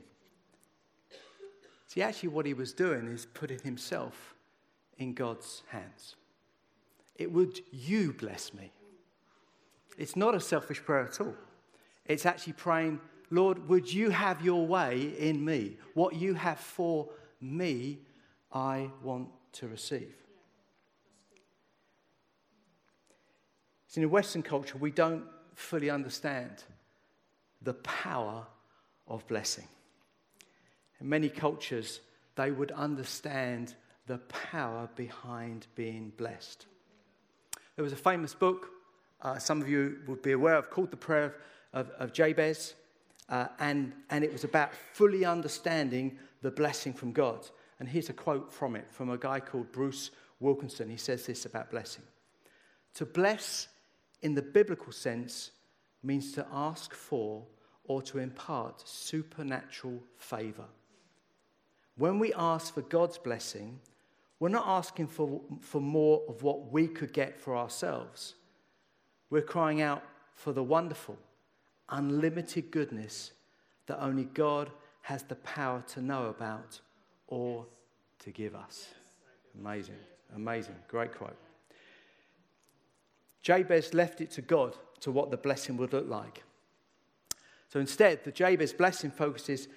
See, 1.87 2.01
actually, 2.01 2.29
what 2.29 2.45
he 2.45 2.53
was 2.53 2.73
doing 2.73 3.07
is 3.07 3.27
putting 3.33 3.59
himself 3.59 4.33
in 4.97 5.13
God's 5.13 5.61
hands. 5.67 6.15
It 7.15 7.31
would 7.31 7.59
you 7.71 8.13
bless 8.13 8.53
me. 8.53 8.71
It's 9.97 10.15
not 10.15 10.33
a 10.33 10.39
selfish 10.39 10.83
prayer 10.83 11.05
at 11.05 11.21
all. 11.21 11.35
It's 12.05 12.25
actually 12.25 12.53
praying, 12.53 12.99
Lord, 13.29 13.69
would 13.69 13.91
you 13.91 14.09
have 14.09 14.43
your 14.43 14.65
way 14.65 15.13
in 15.19 15.45
me? 15.45 15.77
What 15.93 16.15
you 16.15 16.33
have 16.33 16.59
for 16.59 17.09
me, 17.39 17.99
I 18.51 18.89
want 19.03 19.29
to 19.53 19.67
receive. 19.67 20.15
See, 23.87 24.01
in 24.01 24.09
Western 24.09 24.41
culture, 24.41 24.77
we 24.79 24.89
don't 24.89 25.25
fully 25.53 25.91
understand 25.91 26.63
the 27.63 27.73
power 27.75 28.45
of 29.07 29.25
blessing. 29.27 29.67
In 30.99 31.09
many 31.09 31.29
cultures, 31.29 31.99
they 32.35 32.51
would 32.51 32.71
understand 32.71 33.75
the 34.07 34.17
power 34.17 34.89
behind 34.95 35.67
being 35.75 36.11
blessed. 36.17 36.65
There 37.75 37.83
was 37.83 37.93
a 37.93 37.97
famous 37.97 38.33
book, 38.33 38.69
uh, 39.21 39.37
some 39.37 39.61
of 39.61 39.69
you 39.69 39.99
would 40.07 40.21
be 40.21 40.33
aware 40.33 40.55
of, 40.55 40.69
called 40.69 40.91
The 40.91 40.97
Prayer 40.97 41.35
of, 41.71 41.89
of 41.91 42.13
Jabez, 42.13 42.75
uh, 43.29 43.47
and, 43.59 43.93
and 44.09 44.23
it 44.23 44.31
was 44.31 44.43
about 44.43 44.73
fully 44.93 45.25
understanding 45.25 46.17
the 46.41 46.51
blessing 46.51 46.93
from 46.93 47.13
God. 47.13 47.47
And 47.79 47.87
here's 47.87 48.09
a 48.09 48.13
quote 48.13 48.51
from 48.51 48.75
it 48.75 48.85
from 48.91 49.09
a 49.09 49.17
guy 49.17 49.39
called 49.39 49.71
Bruce 49.71 50.11
Wilkinson. 50.39 50.89
He 50.89 50.97
says 50.97 51.25
this 51.25 51.45
about 51.45 51.71
blessing 51.71 52.03
To 52.95 53.05
bless 53.05 53.69
in 54.21 54.35
the 54.35 54.41
biblical 54.41 54.91
sense 54.91 55.51
means 56.03 56.31
to 56.33 56.45
ask 56.51 56.93
for 56.93 57.43
or 57.85 58.01
to 58.01 58.19
impart 58.19 58.87
supernatural 58.87 59.99
favor. 60.17 60.65
When 61.95 62.19
we 62.19 62.33
ask 62.33 62.73
for 62.73 62.81
God's 62.81 63.17
blessing, 63.17 63.79
we're 64.39 64.49
not 64.49 64.67
asking 64.67 65.07
for, 65.07 65.41
for 65.61 65.79
more 65.79 66.21
of 66.27 66.43
what 66.43 66.71
we 66.71 66.87
could 66.87 67.13
get 67.13 67.39
for 67.39 67.55
ourselves. 67.55 68.35
We're 69.29 69.41
crying 69.41 69.81
out 69.81 70.03
for 70.35 70.51
the 70.51 70.63
wonderful, 70.63 71.17
unlimited 71.89 72.71
goodness 72.71 73.31
that 73.85 74.01
only 74.01 74.25
God 74.25 74.69
has 75.01 75.23
the 75.23 75.35
power 75.35 75.83
to 75.89 76.01
know 76.01 76.27
about 76.27 76.79
or 77.27 77.65
to 78.19 78.31
give 78.31 78.55
us. 78.55 78.87
Amazing, 79.59 79.99
amazing. 80.35 80.75
Great 80.87 81.13
quote. 81.15 81.37
Jabez 83.41 83.93
left 83.93 84.21
it 84.21 84.31
to 84.31 84.41
God 84.41 84.77
to 85.03 85.11
what 85.11 85.29
the 85.31 85.37
blessing 85.37 85.75
would 85.75 85.91
look 85.91 86.07
like. 86.07 86.43
So 87.67 87.79
instead, 87.79 88.23
the 88.23 88.31
Jabez 88.31 88.71
blessing 88.71 89.11
focuses 89.11 89.67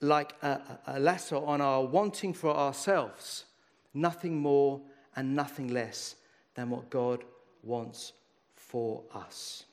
like 0.00 0.32
a, 0.42 0.78
a 0.86 0.98
lasso 0.98 1.44
on 1.44 1.60
our 1.60 1.84
wanting 1.84 2.32
for 2.32 2.56
ourselves, 2.56 3.44
nothing 3.92 4.38
more 4.38 4.80
and 5.14 5.36
nothing 5.36 5.68
less 5.68 6.16
than 6.54 6.70
what 6.70 6.88
God 6.88 7.22
wants 7.62 8.14
for 8.54 9.02
us. 9.14 9.64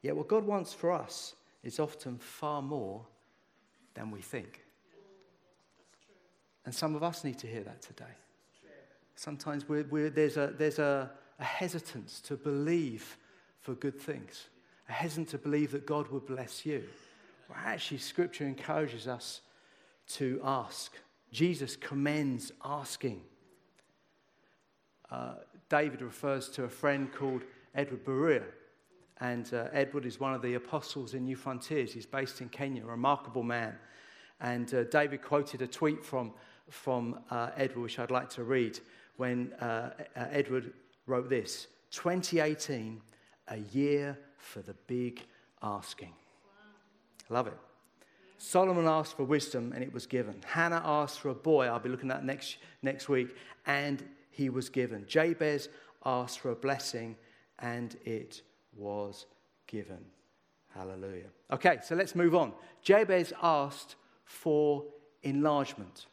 Yet, 0.00 0.16
what 0.16 0.28
God 0.28 0.44
wants 0.44 0.72
for 0.72 0.90
us 0.90 1.34
is 1.62 1.78
often 1.78 2.16
far 2.16 2.62
more 2.62 3.04
than 3.92 4.10
we 4.10 4.22
think. 4.22 4.62
And 6.64 6.74
some 6.74 6.94
of 6.94 7.02
us 7.02 7.24
need 7.24 7.38
to 7.40 7.46
hear 7.46 7.62
that 7.64 7.82
today. 7.82 8.14
Sometimes 9.16 9.68
we're, 9.68 9.84
we're, 9.84 10.10
there's, 10.10 10.38
a, 10.38 10.54
there's 10.56 10.78
a, 10.78 11.10
a 11.38 11.44
hesitance 11.44 12.20
to 12.22 12.36
believe 12.36 13.18
for 13.62 13.74
good 13.74 13.98
things, 13.98 14.48
a 14.88 14.92
hesitance 14.92 15.30
to 15.30 15.38
believe 15.38 15.70
that 15.72 15.86
God 15.86 16.08
would 16.08 16.26
bless 16.26 16.66
you. 16.66 16.84
Well, 17.48 17.58
actually, 17.64 17.98
Scripture 17.98 18.44
encourages 18.44 19.08
us 19.08 19.40
to 20.08 20.40
ask. 20.44 20.92
Jesus 21.30 21.76
commends 21.76 22.52
asking. 22.64 23.22
Uh, 25.10 25.34
David 25.68 26.02
refers 26.02 26.48
to 26.50 26.64
a 26.64 26.68
friend 26.68 27.10
called 27.12 27.42
Edward 27.74 28.04
Buria. 28.04 28.42
And 29.20 29.52
uh, 29.54 29.68
Edward 29.72 30.04
is 30.04 30.18
one 30.18 30.34
of 30.34 30.42
the 30.42 30.54
apostles 30.54 31.14
in 31.14 31.24
New 31.24 31.36
Frontiers. 31.36 31.92
He's 31.92 32.06
based 32.06 32.40
in 32.40 32.48
Kenya, 32.48 32.82
a 32.82 32.86
remarkable 32.86 33.44
man. 33.44 33.76
And 34.40 34.72
uh, 34.74 34.84
David 34.84 35.22
quoted 35.22 35.62
a 35.62 35.66
tweet 35.68 36.04
from, 36.04 36.32
from 36.68 37.20
uh, 37.30 37.50
Edward, 37.56 37.82
which 37.82 37.98
I'd 38.00 38.10
like 38.10 38.28
to 38.30 38.42
read, 38.42 38.80
when 39.18 39.52
uh, 39.54 39.90
Edward 40.16 40.72
wrote 41.06 41.28
this 41.28 41.68
2018, 41.92 43.00
a 43.52 43.58
year 43.76 44.18
for 44.38 44.60
the 44.60 44.74
big 44.86 45.22
asking. 45.62 46.08
Wow. 46.08 47.36
Love 47.36 47.46
it. 47.48 47.58
Solomon 48.38 48.88
asked 48.88 49.16
for 49.16 49.24
wisdom 49.24 49.72
and 49.72 49.84
it 49.84 49.92
was 49.92 50.06
given. 50.06 50.34
Hannah 50.44 50.82
asked 50.84 51.20
for 51.20 51.28
a 51.28 51.34
boy, 51.34 51.66
I'll 51.66 51.78
be 51.78 51.88
looking 51.88 52.10
at 52.10 52.24
next, 52.24 52.56
next 52.82 53.08
week, 53.08 53.36
and 53.66 54.02
he 54.30 54.48
was 54.48 54.68
given. 54.68 55.04
Jabez 55.06 55.68
asked 56.04 56.40
for 56.40 56.50
a 56.50 56.56
blessing 56.56 57.14
and 57.60 57.96
it 58.04 58.42
was 58.76 59.26
given. 59.66 60.04
Hallelujah. 60.74 61.28
Okay, 61.52 61.78
so 61.84 61.94
let's 61.94 62.14
move 62.14 62.34
on. 62.34 62.52
Jabez 62.82 63.32
asked 63.42 63.96
for 64.24 64.84
enlargement. 65.22 66.06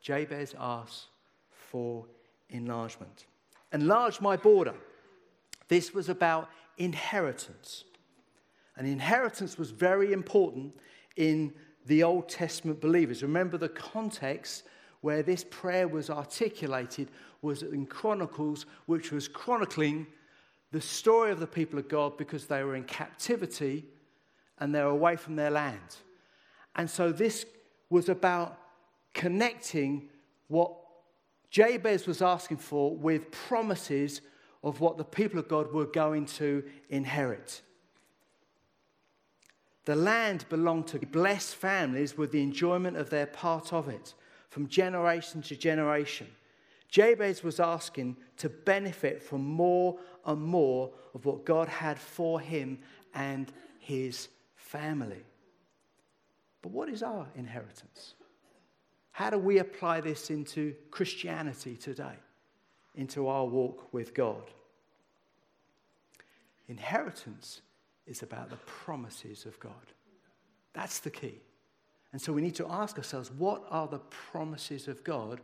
Jabez 0.00 0.54
asked 0.58 1.08
for 1.50 2.06
enlargement. 2.48 3.26
Enlarge 3.72 4.20
my 4.20 4.36
border. 4.36 4.74
This 5.68 5.92
was 5.92 6.08
about 6.08 6.48
inheritance. 6.78 7.84
And 8.76 8.86
inheritance 8.86 9.58
was 9.58 9.70
very 9.70 10.12
important 10.12 10.74
in 11.16 11.52
the 11.86 12.02
Old 12.02 12.28
Testament 12.28 12.80
believers. 12.80 13.22
Remember, 13.22 13.56
the 13.56 13.68
context 13.68 14.64
where 15.00 15.22
this 15.22 15.44
prayer 15.44 15.88
was 15.88 16.10
articulated 16.10 17.08
was 17.42 17.62
in 17.62 17.86
Chronicles, 17.86 18.66
which 18.86 19.12
was 19.12 19.28
chronicling 19.28 20.06
the 20.72 20.80
story 20.80 21.30
of 21.30 21.38
the 21.38 21.46
people 21.46 21.78
of 21.78 21.88
God 21.88 22.18
because 22.18 22.46
they 22.46 22.64
were 22.64 22.74
in 22.74 22.84
captivity 22.84 23.84
and 24.58 24.74
they're 24.74 24.86
away 24.86 25.16
from 25.16 25.36
their 25.36 25.50
land. 25.50 25.96
And 26.74 26.90
so 26.90 27.12
this 27.12 27.46
was 27.88 28.08
about 28.08 28.58
connecting 29.14 30.08
what 30.48 30.72
Jabez 31.50 32.06
was 32.06 32.20
asking 32.20 32.58
for 32.58 32.94
with 32.94 33.30
promises 33.30 34.20
of 34.66 34.80
what 34.80 34.98
the 34.98 35.04
people 35.04 35.38
of 35.38 35.46
God 35.46 35.72
were 35.72 35.86
going 35.86 36.26
to 36.26 36.64
inherit. 36.90 37.62
The 39.84 39.94
land 39.94 40.44
belonged 40.48 40.88
to 40.88 40.98
blessed 40.98 41.54
families 41.54 42.18
with 42.18 42.32
the 42.32 42.42
enjoyment 42.42 42.96
of 42.96 43.08
their 43.08 43.28
part 43.28 43.72
of 43.72 43.88
it 43.88 44.14
from 44.50 44.66
generation 44.66 45.40
to 45.42 45.54
generation. 45.54 46.26
Jabez 46.88 47.44
was 47.44 47.60
asking 47.60 48.16
to 48.38 48.48
benefit 48.48 49.22
from 49.22 49.44
more 49.44 50.00
and 50.24 50.42
more 50.42 50.90
of 51.14 51.24
what 51.24 51.44
God 51.44 51.68
had 51.68 51.96
for 51.96 52.40
him 52.40 52.80
and 53.14 53.52
his 53.78 54.26
family. 54.56 55.24
But 56.60 56.72
what 56.72 56.88
is 56.88 57.04
our 57.04 57.28
inheritance? 57.36 58.14
How 59.12 59.30
do 59.30 59.38
we 59.38 59.58
apply 59.58 60.00
this 60.00 60.28
into 60.30 60.74
Christianity 60.90 61.76
today, 61.76 62.16
into 62.96 63.28
our 63.28 63.44
walk 63.44 63.92
with 63.92 64.14
God? 64.14 64.50
Inheritance 66.68 67.60
is 68.06 68.22
about 68.22 68.50
the 68.50 68.56
promises 68.56 69.46
of 69.46 69.58
God. 69.60 69.72
That's 70.72 70.98
the 70.98 71.10
key. 71.10 71.40
And 72.12 72.20
so 72.20 72.32
we 72.32 72.42
need 72.42 72.54
to 72.56 72.66
ask 72.70 72.96
ourselves 72.96 73.30
what 73.30 73.64
are 73.70 73.88
the 73.88 73.98
promises 73.98 74.88
of 74.88 75.04
God 75.04 75.40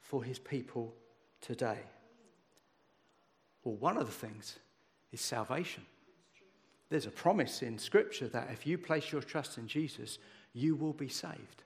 for 0.00 0.22
his 0.22 0.38
people 0.38 0.94
today? 1.40 1.78
Well, 3.64 3.76
one 3.76 3.96
of 3.96 4.06
the 4.06 4.12
things 4.12 4.58
is 5.12 5.20
salvation. 5.20 5.84
There's 6.90 7.06
a 7.06 7.10
promise 7.10 7.62
in 7.62 7.78
Scripture 7.78 8.28
that 8.28 8.48
if 8.50 8.66
you 8.66 8.78
place 8.78 9.12
your 9.12 9.20
trust 9.20 9.58
in 9.58 9.66
Jesus, 9.66 10.18
you 10.54 10.74
will 10.74 10.94
be 10.94 11.08
saved. 11.08 11.64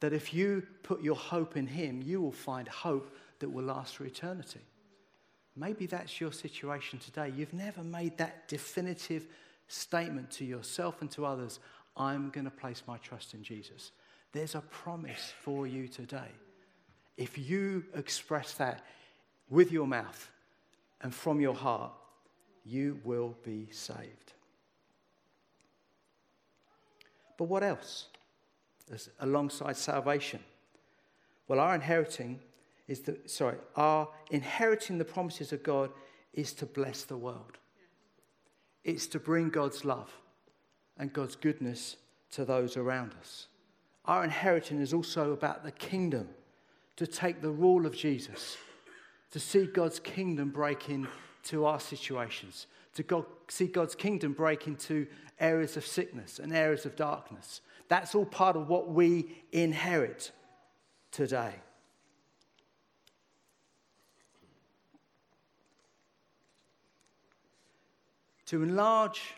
That 0.00 0.12
if 0.12 0.34
you 0.34 0.66
put 0.82 1.02
your 1.02 1.14
hope 1.14 1.56
in 1.56 1.66
Him, 1.66 2.02
you 2.02 2.20
will 2.20 2.32
find 2.32 2.66
hope 2.66 3.14
that 3.42 3.50
will 3.50 3.64
last 3.64 3.96
for 3.96 4.06
eternity. 4.06 4.60
Maybe 5.54 5.86
that's 5.86 6.20
your 6.20 6.32
situation 6.32 6.98
today. 6.98 7.30
You've 7.36 7.52
never 7.52 7.84
made 7.84 8.16
that 8.16 8.48
definitive 8.48 9.26
statement 9.68 10.30
to 10.30 10.44
yourself 10.44 11.02
and 11.02 11.10
to 11.10 11.26
others 11.26 11.60
I'm 11.96 12.30
going 12.30 12.46
to 12.46 12.50
place 12.50 12.82
my 12.86 12.96
trust 12.98 13.34
in 13.34 13.42
Jesus. 13.42 13.92
There's 14.32 14.54
a 14.54 14.62
promise 14.62 15.32
for 15.42 15.66
you 15.66 15.88
today. 15.88 16.30
If 17.18 17.36
you 17.36 17.84
express 17.94 18.54
that 18.54 18.82
with 19.50 19.70
your 19.70 19.86
mouth 19.86 20.30
and 21.02 21.14
from 21.14 21.40
your 21.40 21.54
heart, 21.54 21.92
you 22.64 22.98
will 23.04 23.36
be 23.44 23.68
saved. 23.70 24.32
But 27.36 27.44
what 27.44 27.62
else? 27.62 28.06
As 28.90 29.10
alongside 29.20 29.76
salvation. 29.76 30.40
Well, 31.48 31.60
our 31.60 31.74
inheriting 31.74 32.40
is 32.88 33.00
the 33.00 33.18
sorry, 33.26 33.56
our 33.76 34.08
inheriting 34.30 34.98
the 34.98 35.04
promises 35.04 35.52
of 35.52 35.62
God 35.62 35.90
is 36.32 36.52
to 36.54 36.66
bless 36.66 37.04
the 37.04 37.16
world. 37.16 37.58
It's 38.84 39.06
to 39.08 39.18
bring 39.18 39.50
God's 39.50 39.84
love 39.84 40.10
and 40.98 41.12
God's 41.12 41.36
goodness 41.36 41.96
to 42.32 42.44
those 42.44 42.76
around 42.76 43.12
us. 43.20 43.46
Our 44.04 44.24
inheritance 44.24 44.88
is 44.88 44.94
also 44.94 45.32
about 45.32 45.62
the 45.62 45.70
kingdom, 45.70 46.28
to 46.96 47.06
take 47.06 47.40
the 47.40 47.50
rule 47.50 47.86
of 47.86 47.96
Jesus, 47.96 48.56
to 49.30 49.38
see 49.38 49.66
God's 49.66 50.00
kingdom 50.00 50.50
break 50.50 50.88
into 50.90 51.64
our 51.64 51.80
situations, 51.80 52.66
to 52.94 53.02
God, 53.02 53.24
see 53.48 53.66
God's 53.66 53.94
kingdom 53.94 54.32
break 54.32 54.66
into 54.66 55.06
areas 55.38 55.76
of 55.76 55.86
sickness 55.86 56.38
and 56.38 56.52
areas 56.52 56.84
of 56.84 56.96
darkness. 56.96 57.60
That's 57.88 58.14
all 58.14 58.26
part 58.26 58.56
of 58.56 58.68
what 58.68 58.90
we 58.90 59.42
inherit 59.52 60.32
today. 61.10 61.54
To 68.52 68.62
enlarge 68.62 69.32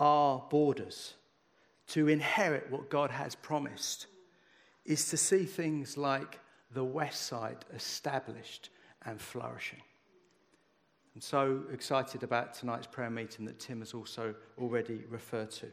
our 0.00 0.44
borders, 0.50 1.14
to 1.86 2.08
inherit 2.08 2.68
what 2.68 2.90
God 2.90 3.12
has 3.12 3.36
promised, 3.36 4.08
is 4.84 5.08
to 5.10 5.16
see 5.16 5.44
things 5.44 5.96
like 5.96 6.40
the 6.72 6.82
West 6.82 7.28
Side 7.28 7.64
established 7.72 8.70
and 9.04 9.20
flourishing. 9.20 9.82
I'm 11.14 11.20
so 11.20 11.62
excited 11.72 12.24
about 12.24 12.54
tonight's 12.54 12.88
prayer 12.88 13.08
meeting 13.08 13.44
that 13.44 13.60
Tim 13.60 13.78
has 13.78 13.94
also 13.94 14.34
already 14.58 15.04
referred 15.08 15.52
to. 15.52 15.68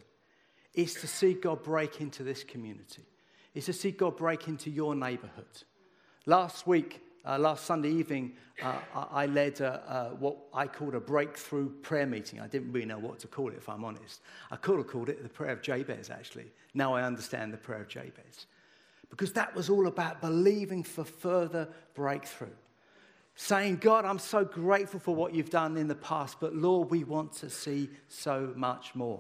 It's 0.76 1.02
to 1.02 1.08
see 1.08 1.34
God 1.34 1.64
break 1.64 2.00
into 2.00 2.22
this 2.22 2.44
community, 2.44 3.08
it's 3.56 3.66
to 3.66 3.74
see 3.74 3.90
God 3.90 4.18
break 4.18 4.48
into 4.48 4.70
your 4.70 4.94
neighborhood. 4.94 5.64
Last 6.28 6.68
week, 6.68 7.02
uh, 7.26 7.40
last 7.40 7.66
Sunday 7.66 7.90
evening, 7.90 8.34
uh, 8.62 8.76
I 8.94 9.26
led 9.26 9.62
a, 9.62 10.12
a, 10.12 10.16
what 10.16 10.38
I 10.54 10.68
called 10.68 10.94
a 10.94 11.00
breakthrough 11.00 11.70
prayer 11.70 12.06
meeting. 12.06 12.40
I 12.40 12.48
didn't 12.48 12.72
really 12.72 12.86
know 12.86 13.00
what 13.00 13.20
to 13.20 13.28
call 13.28 13.50
it, 13.50 13.56
if 13.58 13.70
I'm 13.70 13.86
honest. 13.86 14.22
I 14.52 14.58
could 14.58 14.78
have 14.78 14.88
called 14.88 15.10
it 15.10 15.24
the 15.24 15.30
prayer 15.30 15.52
of 15.52 15.62
Jabez, 15.62 16.10
actually. 16.10 16.52
Now 16.74 16.94
I 16.94 17.04
understand 17.04 17.54
the 17.54 17.58
prayer 17.58 17.82
of 17.82 17.88
Jabez. 17.88 18.48
Because 19.10 19.32
that 19.34 19.56
was 19.56 19.70
all 19.70 19.88
about 19.88 20.22
believing 20.22 20.84
for 20.84 21.04
further 21.04 21.70
breakthrough. 21.94 22.48
Saying, 23.36 23.78
God, 23.78 24.06
I'm 24.06 24.20
so 24.20 24.44
grateful 24.44 25.00
for 25.00 25.16
what 25.16 25.34
you've 25.34 25.50
done 25.50 25.78
in 25.78 25.88
the 25.88 25.96
past, 25.96 26.40
but 26.40 26.56
Lord, 26.56 26.92
we 26.92 27.04
want 27.04 27.34
to 27.34 27.50
see 27.50 27.90
so 28.08 28.54
much 28.56 28.96
more. 28.96 29.20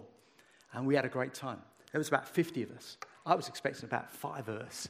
And 0.73 0.85
we 0.85 0.95
had 0.95 1.05
a 1.05 1.09
great 1.09 1.33
time. 1.33 1.59
There 1.91 1.99
was 1.99 2.07
about 2.09 2.27
50 2.27 2.63
of 2.63 2.71
us. 2.71 2.97
I 3.25 3.35
was 3.35 3.47
expecting 3.47 3.85
about 3.85 4.11
five 4.11 4.49
of 4.49 4.57
us. 4.57 4.89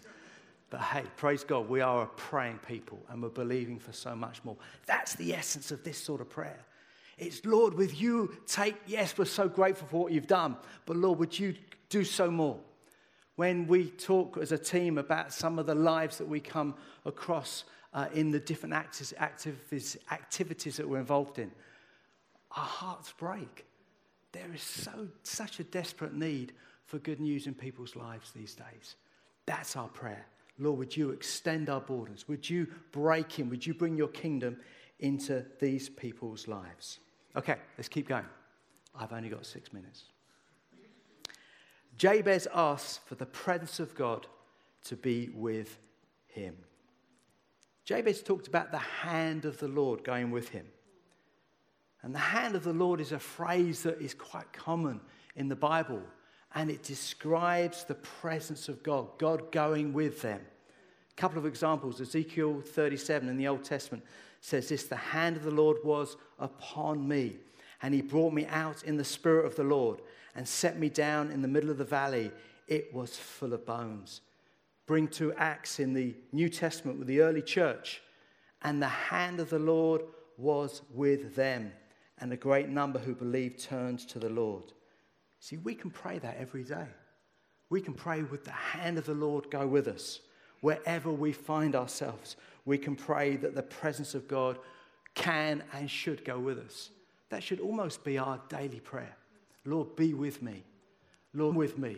But 0.73 0.81
hey, 0.81 1.03
praise 1.17 1.43
God, 1.43 1.69
we 1.69 1.81
are 1.81 2.01
a 2.01 2.07
praying 2.07 2.57
people 2.67 2.97
and 3.09 3.21
we're 3.21 3.29
believing 3.29 3.77
for 3.77 3.93
so 3.93 4.15
much 4.15 4.43
more. 4.43 4.57
That's 4.87 5.13
the 5.13 5.35
essence 5.35 5.69
of 5.69 5.83
this 5.83 5.99
sort 5.99 6.19
of 6.19 6.31
prayer. 6.31 6.57
It's, 7.19 7.45
Lord, 7.45 7.75
with 7.75 8.01
you, 8.01 8.35
take, 8.47 8.77
yes, 8.87 9.15
we're 9.15 9.25
so 9.25 9.47
grateful 9.47 9.87
for 9.87 10.01
what 10.01 10.11
you've 10.11 10.25
done, 10.25 10.57
but 10.87 10.97
Lord, 10.97 11.19
would 11.19 11.37
you 11.37 11.53
do 11.89 12.03
so 12.03 12.31
more? 12.31 12.57
When 13.35 13.67
we 13.67 13.91
talk 13.91 14.39
as 14.41 14.51
a 14.51 14.57
team 14.57 14.97
about 14.97 15.31
some 15.31 15.59
of 15.59 15.67
the 15.67 15.75
lives 15.75 16.17
that 16.17 16.27
we 16.27 16.39
come 16.39 16.73
across 17.05 17.65
uh, 17.93 18.07
in 18.15 18.31
the 18.31 18.39
different 18.39 18.73
activities, 18.73 19.95
activities 20.11 20.77
that 20.77 20.89
we're 20.89 20.97
involved 20.97 21.37
in, 21.37 21.51
our 22.57 22.65
hearts 22.65 23.13
break. 23.15 23.67
There 24.31 24.51
is 24.51 24.63
so, 24.63 25.07
such 25.21 25.59
a 25.59 25.63
desperate 25.65 26.15
need 26.15 26.53
for 26.87 26.97
good 26.97 27.19
news 27.19 27.45
in 27.45 27.53
people's 27.53 27.95
lives 27.95 28.31
these 28.31 28.55
days. 28.55 28.95
That's 29.45 29.75
our 29.75 29.89
prayer. 29.89 30.25
Lord, 30.59 30.77
would 30.79 30.95
you 30.95 31.09
extend 31.09 31.69
our 31.69 31.81
borders? 31.81 32.27
Would 32.27 32.49
you 32.49 32.67
break 32.91 33.39
in? 33.39 33.49
Would 33.49 33.65
you 33.65 33.73
bring 33.73 33.97
your 33.97 34.07
kingdom 34.07 34.57
into 34.99 35.45
these 35.59 35.89
people's 35.89 36.47
lives? 36.47 36.99
Okay, 37.35 37.57
let's 37.77 37.89
keep 37.89 38.07
going. 38.07 38.25
I've 38.95 39.11
only 39.11 39.29
got 39.29 39.45
six 39.45 39.73
minutes. 39.73 40.03
Jabez 41.97 42.47
asks 42.53 42.99
for 43.05 43.15
the 43.15 43.25
presence 43.25 43.79
of 43.79 43.95
God 43.95 44.27
to 44.85 44.95
be 44.95 45.29
with 45.33 45.77
him. 46.27 46.55
Jabez 47.85 48.21
talked 48.21 48.47
about 48.47 48.71
the 48.71 48.77
hand 48.77 49.45
of 49.45 49.59
the 49.59 49.67
Lord 49.67 50.03
going 50.03 50.31
with 50.31 50.49
him. 50.49 50.65
And 52.01 52.13
the 52.13 52.19
hand 52.19 52.55
of 52.55 52.63
the 52.63 52.73
Lord 52.73 52.99
is 52.99 53.11
a 53.11 53.19
phrase 53.19 53.83
that 53.83 54.01
is 54.01 54.13
quite 54.13 54.51
common 54.53 54.99
in 55.35 55.47
the 55.47 55.55
Bible 55.55 56.01
and 56.55 56.69
it 56.69 56.83
describes 56.83 57.83
the 57.83 57.95
presence 57.95 58.69
of 58.69 58.83
God, 58.83 59.07
God 59.17 59.51
going 59.51 59.93
with 59.93 60.21
them. 60.21 60.41
A 61.15 61.21
couple 61.21 61.37
of 61.37 61.45
examples 61.45 62.01
Ezekiel 62.01 62.61
37 62.61 63.29
in 63.29 63.37
the 63.37 63.47
Old 63.47 63.63
Testament 63.63 64.03
says 64.41 64.69
this 64.69 64.83
The 64.83 64.95
hand 64.95 65.37
of 65.37 65.43
the 65.43 65.51
Lord 65.51 65.77
was 65.83 66.17
upon 66.39 67.07
me, 67.07 67.37
and 67.81 67.93
he 67.93 68.01
brought 68.01 68.33
me 68.33 68.45
out 68.47 68.83
in 68.83 68.97
the 68.97 69.03
spirit 69.03 69.45
of 69.45 69.55
the 69.55 69.63
Lord 69.63 70.01
and 70.35 70.47
set 70.47 70.79
me 70.79 70.89
down 70.89 71.31
in 71.31 71.41
the 71.41 71.47
middle 71.47 71.69
of 71.69 71.77
the 71.77 71.85
valley. 71.85 72.31
It 72.67 72.93
was 72.93 73.17
full 73.17 73.53
of 73.53 73.65
bones. 73.65 74.21
Bring 74.85 75.07
to 75.09 75.33
Acts 75.33 75.79
in 75.79 75.93
the 75.93 76.15
New 76.31 76.49
Testament 76.49 76.99
with 76.99 77.07
the 77.07 77.21
early 77.21 77.41
church, 77.41 78.01
and 78.61 78.81
the 78.81 78.87
hand 78.87 79.39
of 79.39 79.49
the 79.49 79.59
Lord 79.59 80.01
was 80.37 80.81
with 80.93 81.35
them, 81.35 81.71
and 82.19 82.31
a 82.31 82.37
great 82.37 82.69
number 82.69 82.99
who 82.99 83.15
believed 83.15 83.59
turned 83.59 83.99
to 84.09 84.19
the 84.19 84.29
Lord. 84.29 84.73
See, 85.43 85.57
we 85.57 85.75
can 85.75 85.89
pray 85.89 86.19
that 86.19 86.37
every 86.39 86.63
day. 86.63 86.87
We 87.69 87.81
can 87.81 87.93
pray 87.93 88.23
with 88.23 88.45
the 88.45 88.51
hand 88.51 88.97
of 88.97 89.05
the 89.05 89.13
Lord 89.13 89.51
go 89.51 89.67
with 89.67 89.89
us. 89.89 90.21
Wherever 90.61 91.11
we 91.11 91.33
find 91.33 91.75
ourselves, 91.75 92.37
we 92.63 92.77
can 92.77 92.95
pray 92.95 93.35
that 93.35 93.53
the 93.53 93.61
presence 93.61 94.15
of 94.15 94.29
God 94.29 94.57
can 95.15 95.61
and 95.73 95.91
should 95.91 96.23
go 96.23 96.39
with 96.39 96.59
us. 96.59 96.91
That 97.27 97.43
should 97.43 97.59
almost 97.59 98.05
be 98.05 98.17
our 98.17 98.39
daily 98.47 98.79
prayer. 98.79 99.17
Lord, 99.65 99.97
be 99.97 100.13
with 100.13 100.41
me. 100.41 100.63
Lord, 101.33 101.57
with 101.57 101.77
me. 101.77 101.97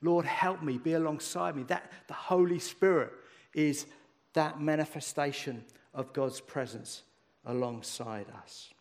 Lord, 0.00 0.24
help 0.24 0.62
me, 0.62 0.78
be 0.78 0.92
alongside 0.92 1.56
me. 1.56 1.64
That 1.64 1.90
the 2.06 2.14
Holy 2.14 2.60
Spirit 2.60 3.12
is 3.52 3.86
that 4.34 4.60
manifestation 4.60 5.64
of 5.92 6.12
God's 6.12 6.40
presence 6.40 7.02
alongside 7.46 8.26
us. 8.44 8.72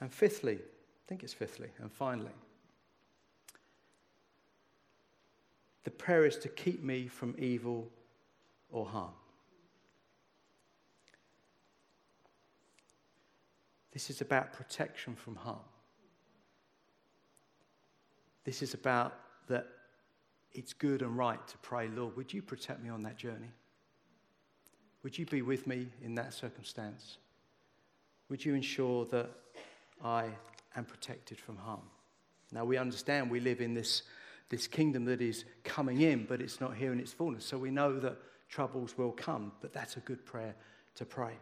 And 0.00 0.12
fifthly, 0.12 0.58
I 1.04 1.08
think 1.08 1.22
it's 1.22 1.34
fifthly 1.34 1.68
and 1.80 1.92
finally. 1.92 2.32
The 5.84 5.90
prayer 5.90 6.24
is 6.24 6.38
to 6.38 6.48
keep 6.48 6.82
me 6.82 7.08
from 7.08 7.34
evil 7.38 7.90
or 8.70 8.86
harm. 8.86 9.12
This 13.92 14.08
is 14.08 14.22
about 14.22 14.52
protection 14.52 15.14
from 15.14 15.36
harm. 15.36 15.58
This 18.44 18.62
is 18.62 18.74
about 18.74 19.14
that 19.48 19.66
it's 20.52 20.72
good 20.72 21.02
and 21.02 21.16
right 21.16 21.46
to 21.48 21.58
pray, 21.58 21.88
Lord, 21.88 22.16
would 22.16 22.32
you 22.32 22.40
protect 22.40 22.82
me 22.82 22.88
on 22.88 23.02
that 23.02 23.16
journey? 23.16 23.50
Would 25.02 25.18
you 25.18 25.26
be 25.26 25.42
with 25.42 25.66
me 25.66 25.88
in 26.02 26.14
that 26.14 26.32
circumstance? 26.32 27.18
Would 28.30 28.44
you 28.44 28.54
ensure 28.54 29.04
that 29.06 29.30
I 30.02 30.28
and 30.74 30.86
protected 30.86 31.40
from 31.40 31.56
harm. 31.56 31.82
Now, 32.52 32.64
we 32.64 32.76
understand 32.76 33.30
we 33.30 33.40
live 33.40 33.60
in 33.60 33.74
this, 33.74 34.02
this 34.48 34.66
kingdom 34.66 35.04
that 35.06 35.20
is 35.20 35.44
coming 35.64 36.02
in, 36.02 36.24
but 36.24 36.40
it's 36.40 36.60
not 36.60 36.76
here 36.76 36.92
in 36.92 37.00
its 37.00 37.12
fullness. 37.12 37.44
So 37.44 37.58
we 37.58 37.70
know 37.70 37.98
that 38.00 38.16
troubles 38.48 38.96
will 38.96 39.12
come, 39.12 39.52
but 39.60 39.72
that's 39.72 39.96
a 39.96 40.00
good 40.00 40.24
prayer 40.24 40.54
to 40.94 41.04
pray 41.04 41.32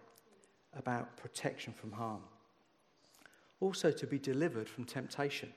about 0.75 1.16
protection 1.16 1.73
from 1.73 1.92
harm. 1.92 2.23
Also, 3.61 3.90
to 3.90 4.07
be 4.07 4.18
delivered 4.18 4.68
from 4.68 4.85
temptation. 4.85 5.53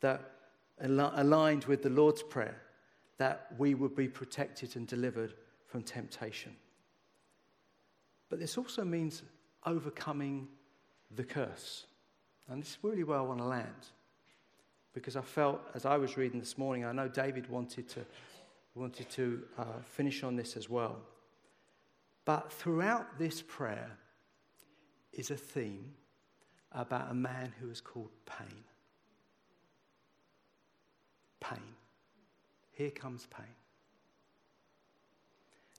That 0.00 0.32
aligned 0.80 1.64
with 1.64 1.82
the 1.82 1.90
Lord's 1.90 2.22
Prayer, 2.22 2.62
that 3.18 3.48
we 3.58 3.74
would 3.74 3.96
be 3.96 4.08
protected 4.08 4.76
and 4.76 4.86
delivered 4.86 5.34
from 5.66 5.82
temptation. 5.82 6.54
But 8.28 8.38
this 8.38 8.56
also 8.56 8.84
means 8.84 9.22
overcoming 9.66 10.48
the 11.14 11.24
curse. 11.24 11.86
And 12.48 12.62
this 12.62 12.70
is 12.70 12.78
really 12.82 13.04
where 13.04 13.18
I 13.18 13.22
want 13.22 13.40
to 13.40 13.44
land. 13.44 13.86
Because 14.94 15.16
I 15.16 15.20
felt, 15.20 15.60
as 15.74 15.84
I 15.84 15.96
was 15.96 16.16
reading 16.16 16.40
this 16.40 16.56
morning, 16.56 16.84
I 16.84 16.92
know 16.92 17.08
David 17.08 17.48
wanted 17.48 17.88
to, 17.90 18.00
wanted 18.74 19.08
to 19.10 19.42
uh, 19.58 19.64
finish 19.82 20.22
on 20.22 20.34
this 20.34 20.56
as 20.56 20.68
well. 20.68 20.96
But 22.24 22.52
throughout 22.52 23.18
this 23.18 23.42
prayer 23.42 23.90
is 25.12 25.30
a 25.30 25.36
theme 25.36 25.94
about 26.72 27.10
a 27.10 27.14
man 27.14 27.52
who 27.60 27.70
is 27.70 27.80
called 27.80 28.10
pain. 28.26 28.64
Pain. 31.40 31.62
Here 32.72 32.90
comes 32.90 33.26
pain. 33.26 33.46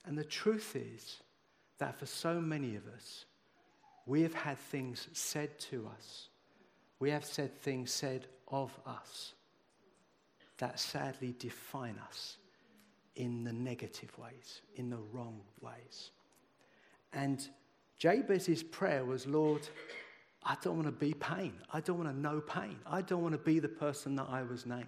And 0.06 0.16
the 0.16 0.24
truth 0.24 0.74
is 0.76 1.18
that 1.78 1.98
for 1.98 2.06
so 2.06 2.40
many 2.40 2.74
of 2.76 2.86
us, 2.88 3.26
we 4.06 4.22
have 4.22 4.34
had 4.34 4.58
things 4.58 5.08
said 5.12 5.58
to 5.58 5.88
us 5.98 6.29
we 7.00 7.10
have 7.10 7.24
said 7.24 7.58
things 7.58 7.90
said 7.90 8.26
of 8.48 8.78
us 8.86 9.32
that 10.58 10.78
sadly 10.78 11.34
define 11.38 11.98
us 12.06 12.36
in 13.16 13.42
the 13.42 13.52
negative 13.52 14.16
ways, 14.18 14.60
in 14.76 14.90
the 14.90 14.98
wrong 15.12 15.40
ways. 15.60 16.10
And 17.12 17.46
Jabez's 17.98 18.62
prayer 18.62 19.04
was, 19.04 19.26
Lord, 19.26 19.66
I 20.44 20.56
don't 20.62 20.76
want 20.76 20.86
to 20.86 20.92
be 20.92 21.14
pain. 21.14 21.54
I 21.72 21.80
don't 21.80 21.98
want 21.98 22.10
to 22.10 22.16
know 22.16 22.40
pain. 22.40 22.76
I 22.86 23.02
don't 23.02 23.22
want 23.22 23.32
to 23.32 23.38
be 23.38 23.58
the 23.58 23.68
person 23.68 24.14
that 24.16 24.26
I 24.28 24.42
was 24.42 24.66
named. 24.66 24.86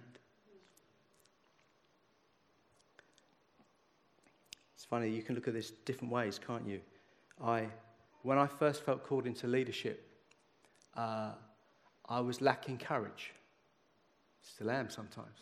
It's 4.75 4.85
funny, 4.85 5.09
you 5.09 5.23
can 5.23 5.33
look 5.33 5.47
at 5.47 5.53
this 5.53 5.71
different 5.85 6.13
ways, 6.13 6.39
can't 6.45 6.67
you? 6.67 6.79
I, 7.43 7.67
when 8.21 8.37
I 8.37 8.45
first 8.47 8.83
felt 8.83 9.03
called 9.03 9.25
into 9.25 9.47
leadership, 9.47 10.07
uh, 10.95 11.31
I 12.07 12.19
was 12.19 12.41
lacking 12.41 12.77
courage. 12.77 13.31
Still 14.41 14.71
am 14.71 14.89
sometimes. 14.89 15.37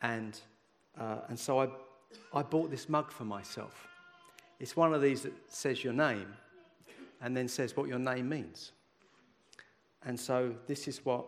And, 0.00 0.40
uh, 0.98 1.18
and 1.28 1.38
so 1.38 1.60
I, 1.60 1.68
I 2.32 2.42
bought 2.42 2.70
this 2.70 2.88
mug 2.88 3.10
for 3.10 3.24
myself. 3.24 3.88
It's 4.60 4.76
one 4.76 4.94
of 4.94 5.02
these 5.02 5.22
that 5.22 5.32
says 5.48 5.84
your 5.84 5.92
name, 5.92 6.34
and 7.20 7.36
then 7.36 7.48
says 7.48 7.76
what 7.76 7.88
your 7.88 7.98
name 7.98 8.28
means. 8.28 8.72
And 10.04 10.18
so 10.18 10.54
this 10.66 10.88
is 10.88 11.04
what 11.04 11.26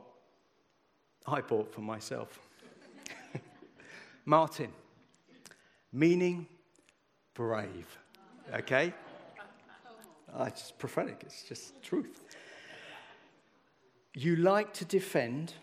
I 1.26 1.40
bought 1.40 1.72
for 1.72 1.80
myself 1.80 2.40
Martin, 4.24 4.72
meaning 5.92 6.46
brave. 7.34 7.98
Okay? 8.54 8.92
Oh, 10.34 10.44
it's 10.44 10.60
just 10.60 10.78
prophetic, 10.78 11.22
it's 11.24 11.42
just 11.42 11.82
truth. 11.82 12.22
You 14.14 14.36
like 14.36 14.72
to 14.74 14.84
defend, 14.84 15.54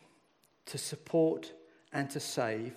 to 0.68 0.78
support, 0.78 1.52
and 1.92 2.10
to 2.12 2.20
save. 2.20 2.74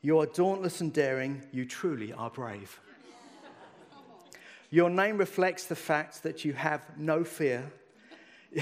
You 0.00 0.18
are 0.18 0.26
dauntless 0.26 0.80
and 0.80 0.92
daring. 0.92 1.44
You 1.52 1.64
truly 1.64 2.12
are 2.12 2.30
brave. 2.30 2.80
Your 4.70 4.88
name 4.88 5.18
reflects 5.18 5.66
the 5.66 5.76
fact 5.76 6.22
that 6.22 6.44
you 6.44 6.54
have 6.54 6.96
no 6.96 7.24
fear. 7.24 7.70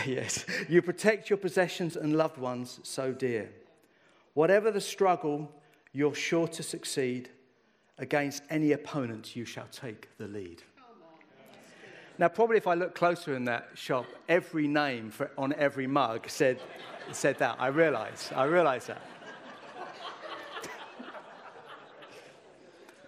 Yes, 0.06 0.46
you 0.68 0.82
protect 0.82 1.30
your 1.30 1.36
possessions 1.36 1.96
and 1.96 2.14
loved 2.16 2.38
ones 2.38 2.78
so 2.84 3.12
dear. 3.12 3.50
Whatever 4.34 4.70
the 4.70 4.80
struggle, 4.80 5.50
you're 5.92 6.14
sure 6.14 6.46
to 6.46 6.62
succeed. 6.62 7.28
Against 7.98 8.44
any 8.50 8.70
opponent, 8.70 9.34
you 9.34 9.44
shall 9.44 9.66
take 9.72 10.08
the 10.16 10.28
lead. 10.28 10.62
Now, 12.20 12.28
probably 12.28 12.58
if 12.58 12.66
I 12.66 12.74
look 12.74 12.94
closer 12.94 13.34
in 13.34 13.46
that 13.46 13.70
shop, 13.72 14.04
every 14.28 14.68
name 14.68 15.08
for, 15.08 15.30
on 15.38 15.54
every 15.54 15.86
mug 15.86 16.28
said, 16.28 16.60
said 17.12 17.38
that. 17.38 17.56
I 17.58 17.68
realize. 17.68 18.30
I 18.36 18.44
realize 18.44 18.88
that. 18.88 19.00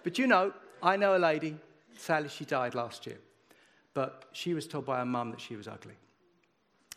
but 0.03 0.17
you 0.17 0.25
know, 0.25 0.51
I 0.81 0.95
know 0.95 1.15
a 1.15 1.19
lady, 1.19 1.55
sadly, 1.95 2.27
she 2.27 2.43
died 2.43 2.73
last 2.73 3.05
year, 3.05 3.19
but 3.93 4.25
she 4.31 4.55
was 4.55 4.65
told 4.65 4.87
by 4.87 4.97
her 4.97 5.05
mum 5.05 5.29
that 5.29 5.39
she 5.39 5.55
was 5.55 5.67
ugly. 5.67 5.93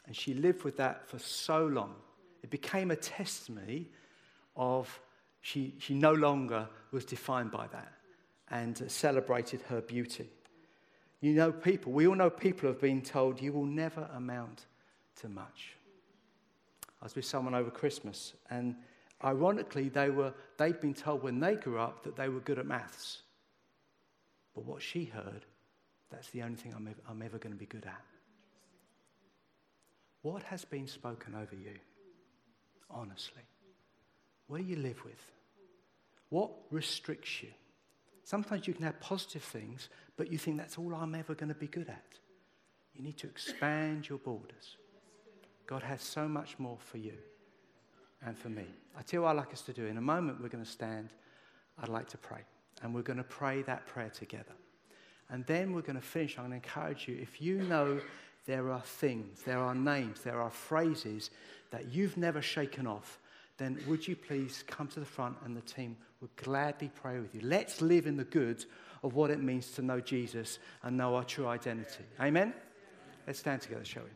And 0.07 0.17
she 0.17 0.33
lived 0.33 0.65
with 0.65 0.79
that 0.79 1.07
for 1.07 1.19
so 1.19 1.67
long. 1.67 1.97
It 2.43 2.49
became 2.49 2.93
a 2.93 2.97
testimony 2.97 3.91
of 4.57 5.03
she, 5.43 5.75
she 5.81 5.93
no 5.93 6.15
longer 6.15 6.67
was 6.93 7.05
defined 7.05 7.51
by 7.51 7.67
that 7.67 7.93
and 8.51 8.91
celebrated 8.91 9.61
her 9.69 9.83
beauty. 9.83 10.31
You 11.21 11.33
know, 11.33 11.53
people, 11.53 11.93
we 11.93 12.07
all 12.07 12.15
know 12.15 12.31
people 12.31 12.69
have 12.69 12.81
been 12.81 13.03
told 13.03 13.41
you 13.41 13.53
will 13.53 13.65
never 13.65 14.09
amount 14.15 14.67
to 15.21 15.29
much. 15.29 15.73
I 17.01 17.05
was 17.05 17.15
with 17.15 17.25
someone 17.25 17.55
over 17.55 17.71
Christmas, 17.71 18.35
and 18.51 18.77
ironically, 19.25 19.89
they 19.89 20.11
were, 20.11 20.35
they'd 20.59 20.81
been 20.81 20.95
told 20.95 21.23
when 21.23 21.41
they 21.41 21.55
grew 21.55 21.79
up 21.79 22.05
that 22.05 22.17
they 22.17 22.29
were 22.29 22.41
good 22.41 22.59
at 22.59 22.67
maths. 22.67 23.23
But 24.55 24.65
what 24.65 24.83
she 24.83 25.05
heard, 25.05 25.45
that's 26.11 26.31
the 26.31 26.43
only 26.43 26.57
thing 26.57 26.75
I'm 26.77 26.87
ever, 26.87 27.01
I'm 27.09 27.23
ever 27.23 27.39
going 27.39 27.55
to 27.55 27.59
be 27.59 27.67
good 27.67 27.85
at. 27.87 28.03
What 30.23 30.43
has 30.45 30.65
been 30.65 30.87
spoken 30.87 31.35
over 31.35 31.55
you? 31.55 31.79
Honestly. 32.91 33.43
What 34.49 34.59
do 34.59 34.65
you 34.65 34.77
live 34.77 35.05
with? 35.05 35.21
What 36.31 36.51
restricts 36.71 37.43
you? 37.43 37.51
Sometimes 38.27 38.67
you 38.67 38.75
can 38.75 38.85
have 38.85 38.99
positive 38.99 39.45
things, 39.45 39.89
but 40.17 40.33
you 40.33 40.37
think 40.37 40.57
that's 40.57 40.79
all 40.79 40.93
I'm 40.97 41.15
ever 41.15 41.33
going 41.37 41.49
to 41.49 41.55
be 41.55 41.69
good 41.69 41.89
at. 41.89 42.19
You 42.93 43.05
need 43.05 43.17
to 43.19 43.29
expand 43.29 44.09
your 44.09 44.19
borders. 44.19 44.79
God 45.69 45.85
has 45.85 46.03
so 46.03 46.27
much 46.27 46.59
more 46.59 46.77
for 46.81 46.99
you 46.99 47.13
and 48.27 48.37
for 48.37 48.49
me. 48.49 48.67
I 48.99 49.03
tell 49.03 49.19
you 49.19 49.23
what 49.23 49.31
I'd 49.31 49.37
like 49.37 49.53
us 49.53 49.63
to 49.63 49.73
do. 49.73 49.87
In 49.87 49.97
a 49.97 50.01
moment, 50.01 50.43
we're 50.43 50.49
going 50.49 50.65
to 50.65 50.69
stand. 50.69 51.11
I'd 51.81 51.89
like 51.89 52.09
to 52.09 52.19
pray. 52.19 52.41
And 52.83 52.93
we're 52.93 53.03
going 53.03 53.19
to 53.19 53.23
pray 53.23 53.63
that 53.63 53.87
prayer 53.87 54.11
together. 54.11 54.57
And 55.31 55.47
then 55.47 55.73
we're 55.73 55.83
going 55.83 55.95
to 55.95 56.03
finish. 56.05 56.37
I'm 56.37 56.49
going 56.49 56.61
to 56.61 56.67
encourage 56.67 57.07
you 57.07 57.17
if 57.23 57.41
you 57.41 57.63
know 57.63 58.01
there 58.45 58.73
are 58.73 58.83
things, 58.83 59.43
there 59.43 59.61
are 59.61 59.75
names, 59.75 60.23
there 60.23 60.41
are 60.41 60.51
phrases 60.51 61.31
that 61.71 61.93
you've 61.93 62.17
never 62.17 62.43
shaken 62.43 62.89
off, 62.89 63.21
then 63.59 63.83
would 63.87 64.07
you 64.07 64.17
please 64.17 64.65
come 64.67 64.89
to 64.89 65.01
the 65.01 65.07
front 65.07 65.37
and 65.45 65.57
the 65.57 65.63
team 65.63 65.97
would 66.21 66.35
gladly 66.37 66.91
pray 66.95 67.19
with 67.19 67.35
you. 67.35 67.41
Let's 67.43 67.81
live 67.81 68.07
in 68.07 68.17
the 68.17 68.25
good 68.25 68.65
of 69.03 69.15
what 69.15 69.31
it 69.31 69.43
means 69.43 69.71
to 69.73 69.83
know 69.83 70.01
Jesus 70.01 70.59
and 70.83 70.97
know 70.97 71.15
our 71.15 71.25
true 71.25 71.47
identity. 71.47 72.05
Amen? 72.21 72.53
Let's 73.27 73.39
stand 73.39 73.63
together, 73.63 73.85
shall 73.85 74.03
we? 74.03 74.11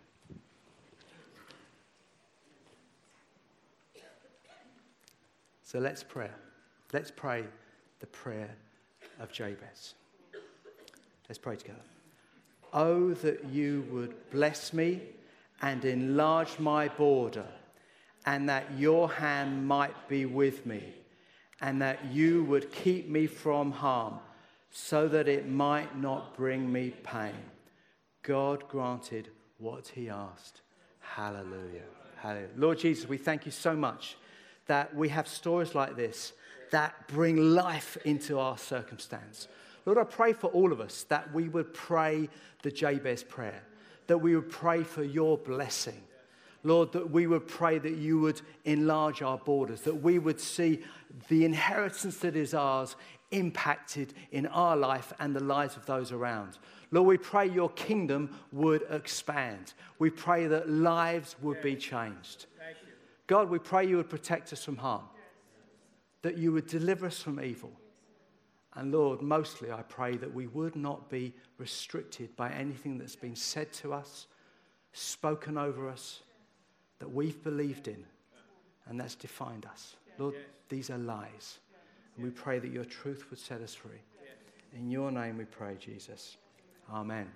So 5.62 5.78
let's 5.78 6.02
pray. 6.02 6.28
Let's 6.92 7.12
pray 7.12 7.44
the 8.00 8.06
prayer 8.06 8.50
of 9.20 9.30
Jabez. 9.30 9.94
Let's 11.28 11.38
pray 11.38 11.54
together. 11.54 11.78
Oh, 12.72 13.14
that 13.14 13.44
you 13.44 13.86
would 13.92 14.30
bless 14.30 14.72
me 14.72 15.00
and 15.62 15.84
enlarge 15.84 16.58
my 16.58 16.88
border, 16.88 17.46
and 18.26 18.48
that 18.48 18.66
your 18.76 19.08
hand 19.10 19.66
might 19.66 20.08
be 20.08 20.26
with 20.26 20.66
me, 20.66 20.82
and 21.60 21.80
that 21.82 22.04
you 22.06 22.44
would 22.44 22.70
keep 22.72 23.08
me 23.08 23.26
from 23.26 23.72
harm, 23.72 24.18
so 24.70 25.08
that 25.08 25.28
it 25.28 25.48
might 25.48 25.98
not 25.98 26.36
bring 26.36 26.70
me 26.72 26.94
pain. 27.02 27.34
God 28.22 28.68
granted 28.68 29.28
what 29.58 29.88
he 29.88 30.08
asked. 30.08 30.60
Hallelujah. 31.00 31.82
Hallelujah. 32.16 32.48
Lord 32.56 32.78
Jesus, 32.78 33.08
we 33.08 33.16
thank 33.16 33.46
you 33.46 33.52
so 33.52 33.74
much 33.74 34.16
that 34.66 34.94
we 34.94 35.08
have 35.08 35.26
stories 35.26 35.74
like 35.74 35.96
this 35.96 36.32
that 36.70 37.08
bring 37.08 37.36
life 37.36 37.96
into 38.04 38.38
our 38.38 38.56
circumstance. 38.56 39.48
Lord, 39.86 39.98
I 39.98 40.04
pray 40.04 40.32
for 40.32 40.46
all 40.48 40.72
of 40.72 40.80
us 40.80 41.04
that 41.04 41.32
we 41.34 41.48
would 41.48 41.74
pray 41.74 42.28
the 42.62 42.70
Jabez 42.70 43.24
prayer, 43.24 43.62
that 44.06 44.18
we 44.18 44.36
would 44.36 44.50
pray 44.50 44.84
for 44.84 45.02
your 45.02 45.36
blessing. 45.38 46.00
Lord, 46.62 46.92
that 46.92 47.10
we 47.10 47.26
would 47.26 47.46
pray 47.48 47.78
that 47.78 47.96
you 47.96 48.20
would 48.20 48.40
enlarge 48.64 49.22
our 49.22 49.38
borders, 49.38 49.80
that 49.82 50.02
we 50.02 50.18
would 50.18 50.40
see 50.40 50.80
the 51.28 51.44
inheritance 51.44 52.18
that 52.18 52.36
is 52.36 52.54
ours 52.54 52.96
impacted 53.30 54.12
in 54.32 54.46
our 54.46 54.76
life 54.76 55.12
and 55.20 55.34
the 55.34 55.42
lives 55.42 55.76
of 55.76 55.86
those 55.86 56.12
around. 56.12 56.58
Lord, 56.90 57.06
we 57.06 57.16
pray 57.16 57.48
your 57.48 57.70
kingdom 57.70 58.36
would 58.52 58.82
expand. 58.90 59.74
We 59.98 60.10
pray 60.10 60.46
that 60.48 60.68
lives 60.68 61.36
would 61.40 61.62
be 61.62 61.76
changed. 61.76 62.46
God, 63.26 63.48
we 63.48 63.60
pray 63.60 63.86
you 63.86 63.96
would 63.96 64.10
protect 64.10 64.52
us 64.52 64.64
from 64.64 64.76
harm, 64.76 65.04
that 66.22 66.36
you 66.36 66.52
would 66.52 66.66
deliver 66.66 67.06
us 67.06 67.22
from 67.22 67.40
evil. 67.40 67.70
And 68.74 68.92
Lord, 68.92 69.22
mostly 69.22 69.70
I 69.70 69.82
pray 69.82 70.16
that 70.16 70.34
we 70.34 70.46
would 70.48 70.76
not 70.76 71.08
be 71.08 71.32
restricted 71.58 72.34
by 72.36 72.50
anything 72.50 72.98
that's 72.98 73.16
been 73.16 73.36
said 73.36 73.72
to 73.74 73.92
us, 73.92 74.26
spoken 74.92 75.56
over 75.56 75.88
us, 75.88 76.22
that 77.00 77.12
we've 77.12 77.42
believed 77.42 77.88
in, 77.88 78.04
and 78.86 79.00
that's 79.00 79.14
defined 79.14 79.66
us. 79.66 79.96
Lord, 80.18 80.34
these 80.68 80.90
are 80.90 80.98
lies. 80.98 81.58
And 82.16 82.24
we 82.24 82.30
pray 82.30 82.58
that 82.58 82.70
your 82.70 82.84
truth 82.84 83.26
would 83.30 83.38
set 83.38 83.60
us 83.60 83.74
free. 83.74 84.00
In 84.76 84.90
your 84.90 85.10
name 85.10 85.38
we 85.38 85.44
pray, 85.44 85.76
Jesus. 85.80 86.36
Amen. 86.92 87.30